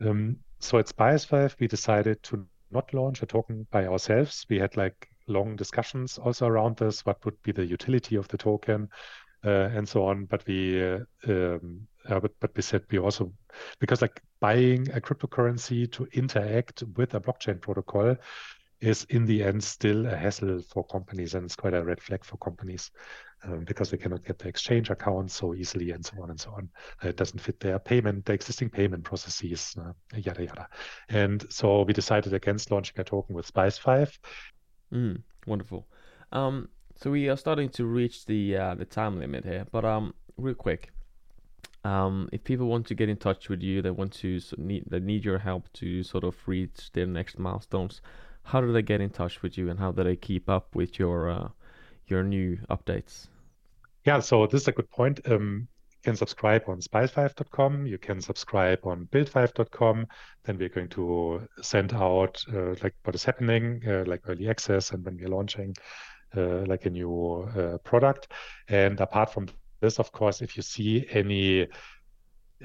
Um, 0.00 0.38
so 0.58 0.78
at 0.78 0.86
SPYCE5, 0.86 1.56
we 1.58 1.68
decided 1.68 2.22
to 2.24 2.46
not 2.70 2.92
launch 2.92 3.22
a 3.22 3.26
token 3.26 3.66
by 3.70 3.86
ourselves. 3.86 4.46
We 4.48 4.58
had 4.58 4.76
like 4.76 5.08
long 5.26 5.56
discussions 5.56 6.18
also 6.18 6.46
around 6.46 6.76
this. 6.76 7.04
What 7.06 7.24
would 7.24 7.40
be 7.42 7.52
the 7.52 7.64
utility 7.64 8.16
of 8.16 8.28
the 8.28 8.38
token, 8.38 8.88
uh, 9.44 9.70
and 9.74 9.88
so 9.88 10.04
on. 10.06 10.24
But 10.24 10.46
we, 10.46 10.82
uh, 10.82 10.98
um, 11.28 11.86
uh, 12.08 12.20
but, 12.20 12.32
but 12.40 12.56
we 12.56 12.62
said 12.62 12.82
we 12.90 12.98
also 12.98 13.32
because 13.78 14.02
like 14.02 14.20
buying 14.40 14.90
a 14.92 15.00
cryptocurrency 15.00 15.90
to 15.92 16.06
interact 16.12 16.82
with 16.96 17.14
a 17.14 17.20
blockchain 17.20 17.60
protocol 17.60 18.16
is 18.80 19.04
in 19.10 19.24
the 19.24 19.42
end 19.42 19.62
still 19.62 20.06
a 20.06 20.16
hassle 20.16 20.60
for 20.60 20.84
companies 20.84 21.34
and 21.34 21.44
it's 21.44 21.56
quite 21.56 21.74
a 21.74 21.82
red 21.82 22.00
flag 22.00 22.24
for 22.24 22.36
companies 22.38 22.90
um, 23.44 23.64
because 23.64 23.90
they 23.90 23.96
cannot 23.96 24.24
get 24.24 24.38
the 24.38 24.48
exchange 24.48 24.90
account 24.90 25.30
so 25.30 25.54
easily 25.54 25.92
and 25.92 26.04
so 26.04 26.22
on 26.22 26.30
and 26.30 26.40
so 26.40 26.50
on. 26.50 26.68
Uh, 27.02 27.08
it 27.08 27.16
doesn't 27.16 27.38
fit 27.38 27.58
their 27.60 27.78
payment, 27.78 28.24
the 28.24 28.32
existing 28.32 28.68
payment 28.68 29.04
processes, 29.04 29.74
uh, 29.80 29.92
yada 30.14 30.44
yada. 30.44 30.68
And 31.08 31.44
so 31.50 31.82
we 31.82 31.92
decided 31.92 32.34
against 32.34 32.70
launching 32.70 32.98
a 32.98 33.04
token 33.04 33.34
with 33.34 33.52
SPYCE5. 33.52 34.18
Mm, 34.92 35.22
wonderful. 35.46 35.86
Um, 36.32 36.68
so 36.96 37.10
we 37.10 37.28
are 37.28 37.36
starting 37.36 37.68
to 37.70 37.86
reach 37.86 38.24
the 38.26 38.56
uh, 38.56 38.74
the 38.74 38.84
time 38.84 39.18
limit 39.18 39.44
here, 39.44 39.66
but 39.70 39.84
um, 39.84 40.14
real 40.38 40.54
quick, 40.54 40.90
um, 41.84 42.28
if 42.32 42.42
people 42.42 42.66
want 42.66 42.86
to 42.86 42.94
get 42.94 43.08
in 43.08 43.16
touch 43.16 43.48
with 43.48 43.62
you, 43.62 43.82
they 43.82 43.90
want 43.90 44.12
to 44.14 44.40
need 44.56 44.84
they 44.88 45.00
need 45.00 45.24
your 45.24 45.38
help 45.38 45.70
to 45.74 46.02
sort 46.02 46.24
of 46.24 46.36
reach 46.46 46.90
their 46.92 47.06
next 47.06 47.38
milestones 47.38 48.00
how 48.46 48.60
do 48.60 48.72
they 48.72 48.82
get 48.82 49.00
in 49.00 49.10
touch 49.10 49.42
with 49.42 49.58
you 49.58 49.68
and 49.70 49.78
how 49.78 49.90
do 49.90 50.04
they 50.04 50.16
keep 50.16 50.48
up 50.48 50.74
with 50.74 50.98
your 50.98 51.28
uh, 51.28 51.48
your 52.06 52.22
new 52.22 52.56
updates? 52.70 53.26
Yeah, 54.04 54.20
so 54.20 54.46
this 54.46 54.62
is 54.62 54.68
a 54.68 54.72
good 54.72 54.88
point. 54.88 55.20
Um, 55.28 55.66
you 55.90 56.12
can 56.12 56.16
subscribe 56.16 56.62
on 56.68 56.80
spyce5.com. 56.80 57.86
You 57.86 57.98
can 57.98 58.20
subscribe 58.20 58.78
on 58.84 59.08
build5.com. 59.10 60.06
Then 60.44 60.58
we're 60.58 60.68
going 60.68 60.88
to 60.90 61.48
send 61.60 61.92
out 61.92 62.40
uh, 62.54 62.76
like 62.84 62.94
what 63.02 63.16
is 63.16 63.24
happening, 63.24 63.82
uh, 63.84 64.04
like 64.06 64.22
early 64.28 64.48
access, 64.48 64.92
and 64.92 65.04
when 65.04 65.16
we're 65.16 65.28
launching 65.28 65.74
uh, 66.36 66.64
like 66.66 66.86
a 66.86 66.90
new 66.90 67.50
uh, 67.56 67.78
product. 67.78 68.32
And 68.68 69.00
apart 69.00 69.32
from 69.32 69.48
this, 69.80 69.98
of 69.98 70.12
course, 70.12 70.40
if 70.40 70.56
you 70.56 70.62
see 70.62 71.04
any 71.10 71.66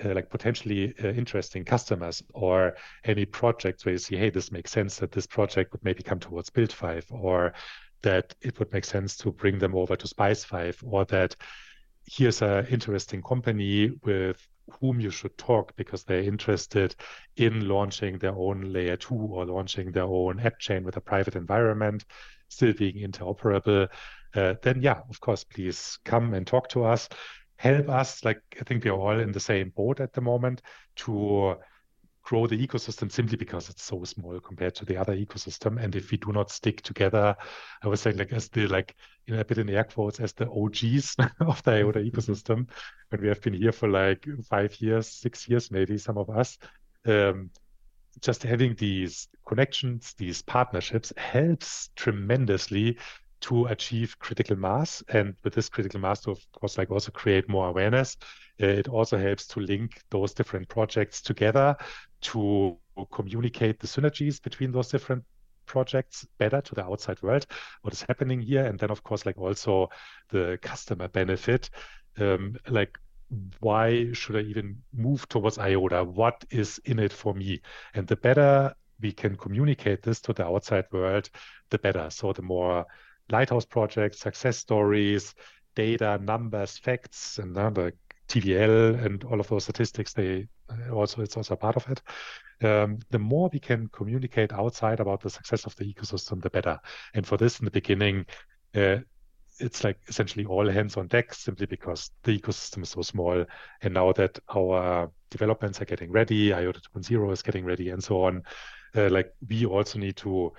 uh, 0.04 0.13
like 0.13 0.30
potentially 0.30 0.93
uh, 1.04 1.10
interesting 1.10 1.65
customers 1.65 2.23
or 2.34 2.75
any 3.04 3.25
projects 3.25 3.86
where 3.86 3.93
you 3.93 3.97
see, 3.99 4.15
hey, 4.15 4.30
this 4.30 4.51
makes 4.51 4.71
sense 4.71 4.97
that 4.97 5.12
this 5.12 5.27
project 5.27 5.71
would 5.71 5.84
maybe 5.84 6.04
come 6.04 6.19
towards 6.19 6.49
Build5 6.49 7.12
or 7.12 7.54
that 8.01 8.34
it 8.41 8.58
would 8.60 8.71
make 8.73 8.86
sense 8.86 9.15
to 9.17 9.32
bring 9.32 9.60
them 9.60 9.75
over 9.75 9.95
to 9.95 10.08
SPYCE5 10.08 10.77
or 10.84 11.06
that 11.06 11.36
here's 12.06 12.41
an 12.41 12.65
interesting 12.67 13.21
company 13.21 13.91
with 14.04 14.47
whom 14.80 14.99
you 14.99 15.10
should 15.10 15.38
talk 15.38 15.75
because 15.75 16.04
they're 16.04 16.21
interested 16.21 16.95
in 17.36 17.67
launching 17.67 18.17
their 18.17 18.34
own 18.34 18.62
layer 18.71 18.95
two 18.95 19.15
or 19.15 19.45
launching 19.45 19.91
their 19.91 20.06
own 20.06 20.39
app 20.39 20.58
chain 20.60 20.84
with 20.84 20.97
a 20.97 21.01
private 21.01 21.36
environment, 21.36 22.06
still 22.47 22.73
being 22.73 22.95
interoperable, 22.95 23.88
uh, 24.36 24.56
then 24.62 24.82
yeah, 24.82 25.01
of 25.10 25.19
course, 25.19 25.43
please 25.43 25.99
come 26.06 26.34
and 26.34 26.47
talk 26.47 26.69
to 26.69 26.84
us 26.84 27.10
help 27.62 27.89
us, 27.89 28.26
like 28.26 28.41
I 28.60 28.63
think 28.63 28.84
we're 28.84 28.91
all 28.91 29.19
in 29.19 29.32
the 29.32 29.39
same 29.39 29.69
boat 29.69 30.00
at 30.00 30.13
the 30.13 30.21
moment, 30.21 30.63
to 30.97 31.56
grow 32.24 32.47
the 32.47 32.67
ecosystem 32.67 33.12
simply 33.12 33.38
because 33.38 33.69
it's 33.69 33.84
so 33.84 34.04
small 34.04 34.39
compared 34.39 34.74
to 34.76 34.86
the 34.86 34.97
other 34.97 35.15
ecosystem. 35.15 35.82
And 35.82 35.95
if 35.95 36.10
we 36.10 36.17
do 36.17 36.32
not 36.32 36.50
stick 36.50 36.82
together, 36.82 37.36
I 37.84 37.88
was 37.88 38.02
saying 38.02 38.17
like 38.17 38.34
as 38.34 38.50
the 38.50 38.67
like 38.67 38.95
you 39.28 39.36
know 39.36 39.41
a 39.41 39.45
bit 39.45 39.60
in 39.60 39.69
air 39.69 39.84
quotes 39.84 40.19
as 40.19 40.34
the 40.34 40.50
OGs 40.50 41.15
of 41.39 41.62
the 41.63 41.71
IOTA 41.71 42.00
mm-hmm. 42.00 42.10
ecosystem, 42.10 42.67
when 43.10 43.21
we 43.21 43.28
have 43.28 43.41
been 43.41 43.54
here 43.54 43.71
for 43.71 43.89
like 43.89 44.26
five 44.50 44.76
years, 44.82 45.08
six 45.08 45.47
years 45.47 45.69
maybe, 45.69 45.97
some 45.97 46.17
of 46.17 46.30
us. 46.32 46.58
Um, 47.06 47.52
just 48.19 48.43
having 48.43 48.76
these 48.76 49.30
connections, 49.47 50.13
these 50.17 50.41
partnerships 50.41 51.13
helps 51.15 51.89
tremendously 51.95 52.97
to 53.41 53.65
achieve 53.65 54.17
critical 54.19 54.56
mass. 54.56 55.04
And 55.10 55.36
with 55.43 55.54
this 55.54 55.69
critical 55.69 55.99
mass 55.99 56.21
to 56.21 56.32
of 56.32 56.51
course 56.54 56.77
like 56.77 56.91
also 56.91 57.12
create 57.12 57.49
more 57.49 57.67
awareness 57.67 58.17
uh, 58.62 58.67
it 58.67 58.88
also 58.88 59.17
helps 59.17 59.47
to 59.47 59.60
link 59.60 60.01
those 60.10 60.34
different 60.34 60.67
projects 60.67 61.21
together 61.21 61.75
to 62.21 62.77
communicate 63.12 63.80
the 63.80 63.88
synergies 63.88 64.41
between 64.41 64.71
those 64.71 64.89
different 64.89 65.23
projects 65.65 66.27
better 66.38 66.62
to 66.62 66.75
the 66.75 66.84
outside 66.84 67.21
world 67.21 67.45
what 67.82 67.93
is 67.93 68.01
happening 68.04 68.41
here. 68.41 68.65
And 68.65 68.77
then 68.77 68.91
of 68.91 69.04
course 69.04 69.25
like 69.25 69.38
also 69.38 69.89
the 70.30 70.60
customer 70.62 71.08
benefit 71.08 71.69
um, 72.17 72.58
like 72.67 72.97
why 73.62 74.12
should 74.12 74.36
i 74.36 74.41
even 74.41 74.75
move 74.93 75.25
towards 75.30 75.58
iota 75.58 76.04
what 76.04 76.43
is 76.49 76.80
in 76.86 76.99
it 76.99 77.13
for 77.13 77.34
me? 77.34 77.62
And 77.93 78.06
the 78.06 78.17
better 78.17 78.75
we 79.01 79.12
can 79.12 79.36
communicate 79.36 80.04
this 80.04 80.21
to 80.21 80.34
the 80.34 80.45
outside 80.45 80.86
world 80.91 81.30
the 81.71 81.80
better. 81.80 82.10
So 82.10 82.34
the 82.34 82.41
more 82.41 82.86
lighthouse 83.32 83.65
projects, 83.65 84.20
success 84.20 84.58
stories, 84.58 85.34
data, 85.76 86.20
numbers, 86.22 86.78
facts, 86.78 87.39
and 87.39 87.58
uh, 87.58 87.70
the 87.70 87.94
TVL 88.28 89.04
and 89.06 89.24
all 89.26 89.39
of 89.39 89.48
those 89.48 89.63
statistics. 89.63 90.13
They 90.13 90.48
uh, 90.70 90.94
also 90.94 91.22
it's 91.22 91.38
also 91.38 91.54
a 91.54 91.58
part 91.58 91.76
of 91.76 91.88
it. 91.89 92.02
Um, 92.65 93.00
the 93.10 93.20
more 93.20 93.50
we 93.52 93.60
can 93.60 93.89
communicate 93.91 94.54
outside 94.54 95.00
about 95.00 95.22
the 95.22 95.30
success 95.30 95.65
of 95.65 95.76
the 95.76 95.91
ecosystem, 95.91 96.41
the 96.41 96.50
better. 96.50 96.80
And 97.13 97.26
for 97.26 97.38
this, 97.38 97.60
in 97.60 97.65
the 97.65 97.72
beginning, 97.72 98.26
uh, 98.76 98.98
it's 99.60 99.84
like 99.84 100.00
essentially 100.08 100.46
all 100.46 100.70
hands 100.70 100.98
on 100.98 101.08
deck 101.08 101.34
simply 101.34 101.65
because 101.65 102.12
the 102.24 102.38
ecosystem 102.39 102.84
is 102.84 102.89
so 102.89 103.02
small. 103.02 103.46
And 103.82 103.94
now 103.94 104.12
that 104.13 104.39
our 104.56 105.12
developments 105.30 105.82
are 105.82 105.86
getting 105.86 106.12
ready, 106.12 106.54
IOTA 106.54 106.82
2.0 106.96 107.32
is 107.32 107.41
getting 107.41 107.65
ready, 107.65 107.89
and 107.89 108.04
so 108.04 108.24
on, 108.24 108.44
uh, 108.96 109.10
like 109.10 109.34
we 109.48 109.65
also 109.65 110.00
need 110.00 110.17
to 110.17 110.54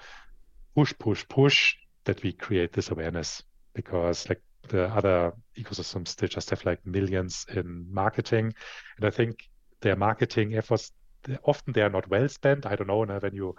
push, 0.74 0.92
push, 0.98 1.26
push 1.28 1.76
that 2.04 2.22
we 2.22 2.32
create 2.32 2.72
this 2.72 2.90
awareness 2.90 3.42
because 3.74 4.28
like 4.28 4.42
the 4.68 4.84
other 4.94 5.32
ecosystems 5.58 6.14
they 6.16 6.28
just 6.28 6.50
have 6.50 6.64
like 6.64 6.84
millions 6.86 7.46
in 7.54 7.86
marketing. 7.92 8.52
And 8.96 9.06
i 9.06 9.10
think 9.10 9.48
their 9.80 9.96
marketing 9.96 10.54
efforts 10.54 10.92
often 11.44 11.72
they 11.72 11.82
are 11.82 11.90
not 11.90 12.08
well 12.08 12.28
spent. 12.28 12.66
I 12.66 12.76
don't 12.76 12.86
know 12.88 13.04
when 13.04 13.34
you 13.34 13.54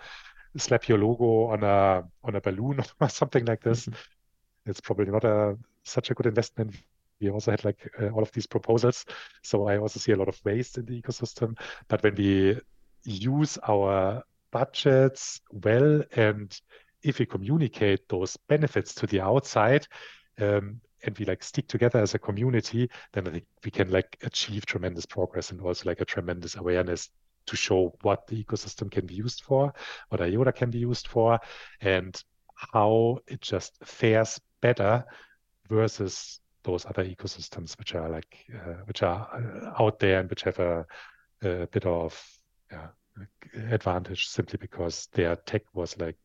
slap 0.57 0.87
your 0.87 0.97
logo 0.97 1.51
on 1.51 1.63
a 1.63 2.03
on 2.23 2.35
a 2.35 2.41
balloon 2.41 2.79
or 3.01 3.09
something 3.09 3.45
like 3.45 3.61
this 3.61 3.85
mm-hmm. 3.87 4.69
it's 4.69 4.81
probably 4.81 5.11
not 5.11 5.23
a 5.23 5.57
such 5.83 6.11
a 6.11 6.13
good 6.13 6.27
investment. 6.27 6.75
We 7.19 7.29
also 7.29 7.51
had 7.51 7.63
like 7.63 7.89
uh, 8.01 8.09
all 8.09 8.21
of 8.21 8.31
these 8.33 8.47
proposals 8.47 9.05
so 9.43 9.67
i 9.67 9.77
also 9.77 9.99
see 9.99 10.11
a 10.11 10.17
lot 10.17 10.27
of 10.27 10.39
waste 10.43 10.77
in 10.77 10.85
the 10.85 11.01
ecosystem. 11.01 11.57
But 11.87 12.03
when 12.03 12.15
we 12.15 12.59
use 13.05 13.57
our 13.67 14.23
budgets 14.51 15.41
well 15.51 16.03
and 16.15 16.61
if 17.03 17.19
we 17.19 17.25
communicate 17.25 18.07
those 18.09 18.37
benefits 18.47 18.93
to 18.95 19.07
the 19.07 19.21
outside 19.21 19.87
um, 20.39 20.79
and 21.03 21.17
we 21.17 21.25
like 21.25 21.43
stick 21.43 21.67
together 21.67 21.99
as 21.99 22.13
a 22.13 22.19
community, 22.19 22.89
then 23.11 23.27
I 23.27 23.31
think 23.31 23.45
we 23.63 23.71
can 23.71 23.91
like 23.91 24.17
achieve 24.23 24.65
tremendous 24.65 25.05
progress 25.05 25.51
and 25.51 25.61
also 25.61 25.89
like 25.89 26.01
a 26.01 26.05
tremendous 26.05 26.55
awareness 26.55 27.09
to 27.45 27.55
show 27.57 27.93
what 28.01 28.25
the 28.27 28.41
ecosystem 28.41 28.89
can 28.89 29.05
be 29.05 29.15
used 29.15 29.43
for, 29.43 29.73
what 30.09 30.21
IOTA 30.21 30.53
can 30.53 30.69
be 30.69 30.79
used 30.79 31.07
for, 31.07 31.39
and 31.81 32.21
how 32.55 33.19
it 33.27 33.41
just 33.41 33.77
fares 33.83 34.39
better 34.61 35.03
versus 35.69 36.39
those 36.63 36.85
other 36.85 37.03
ecosystems 37.03 37.77
which 37.77 37.93
are 37.93 38.09
like 38.09 38.45
uh, 38.55 38.75
which 38.85 39.03
are 39.03 39.27
uh, 39.33 39.83
out 39.83 39.99
there 39.99 40.19
and 40.19 40.29
which 40.29 40.43
have 40.43 40.59
a, 40.59 40.85
a 41.43 41.67
bit 41.67 41.85
of 41.85 42.39
yeah, 42.71 42.87
advantage 43.69 44.27
simply 44.27 44.57
because 44.59 45.07
their 45.11 45.35
tech 45.35 45.63
was 45.73 45.97
like 45.99 46.15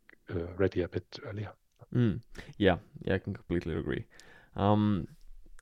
ready 0.57 0.83
a 0.83 0.89
bit 0.89 1.19
earlier. 1.25 1.53
Mm. 1.95 2.21
Yeah, 2.59 2.77
yeah, 3.03 3.15
I 3.15 3.19
can 3.19 3.35
completely 3.35 3.75
agree. 3.75 4.05
Um, 4.57 5.09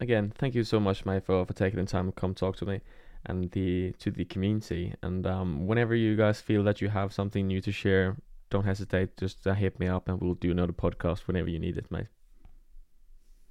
again, 0.01 0.33
thank 0.37 0.55
you 0.55 0.64
so 0.64 0.81
much, 0.81 1.05
Mike, 1.05 1.25
for, 1.25 1.45
for 1.45 1.53
taking 1.53 1.79
the 1.79 1.87
time 1.87 2.07
to 2.07 2.12
come 2.12 2.35
talk 2.35 2.57
to 2.57 2.67
me 2.67 2.81
and 3.27 3.51
the 3.53 3.93
to 3.99 4.11
the 4.11 4.25
community. 4.25 4.95
And 5.03 5.27
um, 5.27 5.67
whenever 5.67 5.95
you 5.95 6.17
guys 6.17 6.41
feel 6.41 6.64
that 6.64 6.81
you 6.81 6.89
have 6.89 7.12
something 7.12 7.47
new 7.47 7.61
to 7.61 7.73
share, 7.73 8.17
don't 8.51 8.64
hesitate. 8.64 9.17
Just 9.17 9.47
uh, 9.47 9.55
hit 9.55 9.79
me 9.79 9.89
up, 9.89 10.09
and 10.09 10.21
we'll 10.21 10.35
do 10.35 10.51
another 10.51 10.73
podcast 10.73 11.27
whenever 11.27 11.49
you 11.49 11.59
need 11.59 11.77
it, 11.77 11.91
mate. 11.91 12.07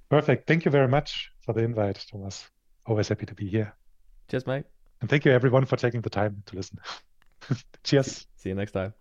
Perfect. 0.08 0.46
Thank 0.46 0.64
you 0.64 0.70
very 0.70 0.88
much 0.88 1.32
for 1.40 1.52
the 1.52 1.62
invite, 1.62 2.04
Thomas. 2.10 2.48
Always 2.86 3.08
happy 3.08 3.26
to 3.26 3.34
be 3.34 3.48
here. 3.48 3.74
Cheers, 4.30 4.46
mate. 4.46 4.64
And 5.00 5.10
thank 5.10 5.24
you, 5.24 5.32
everyone, 5.32 5.66
for 5.66 5.76
taking 5.76 6.00
the 6.00 6.10
time 6.10 6.42
to 6.46 6.56
listen. 6.56 6.78
Cheers. 7.84 8.26
See 8.36 8.50
you 8.50 8.54
next 8.54 8.72
time. 8.72 8.94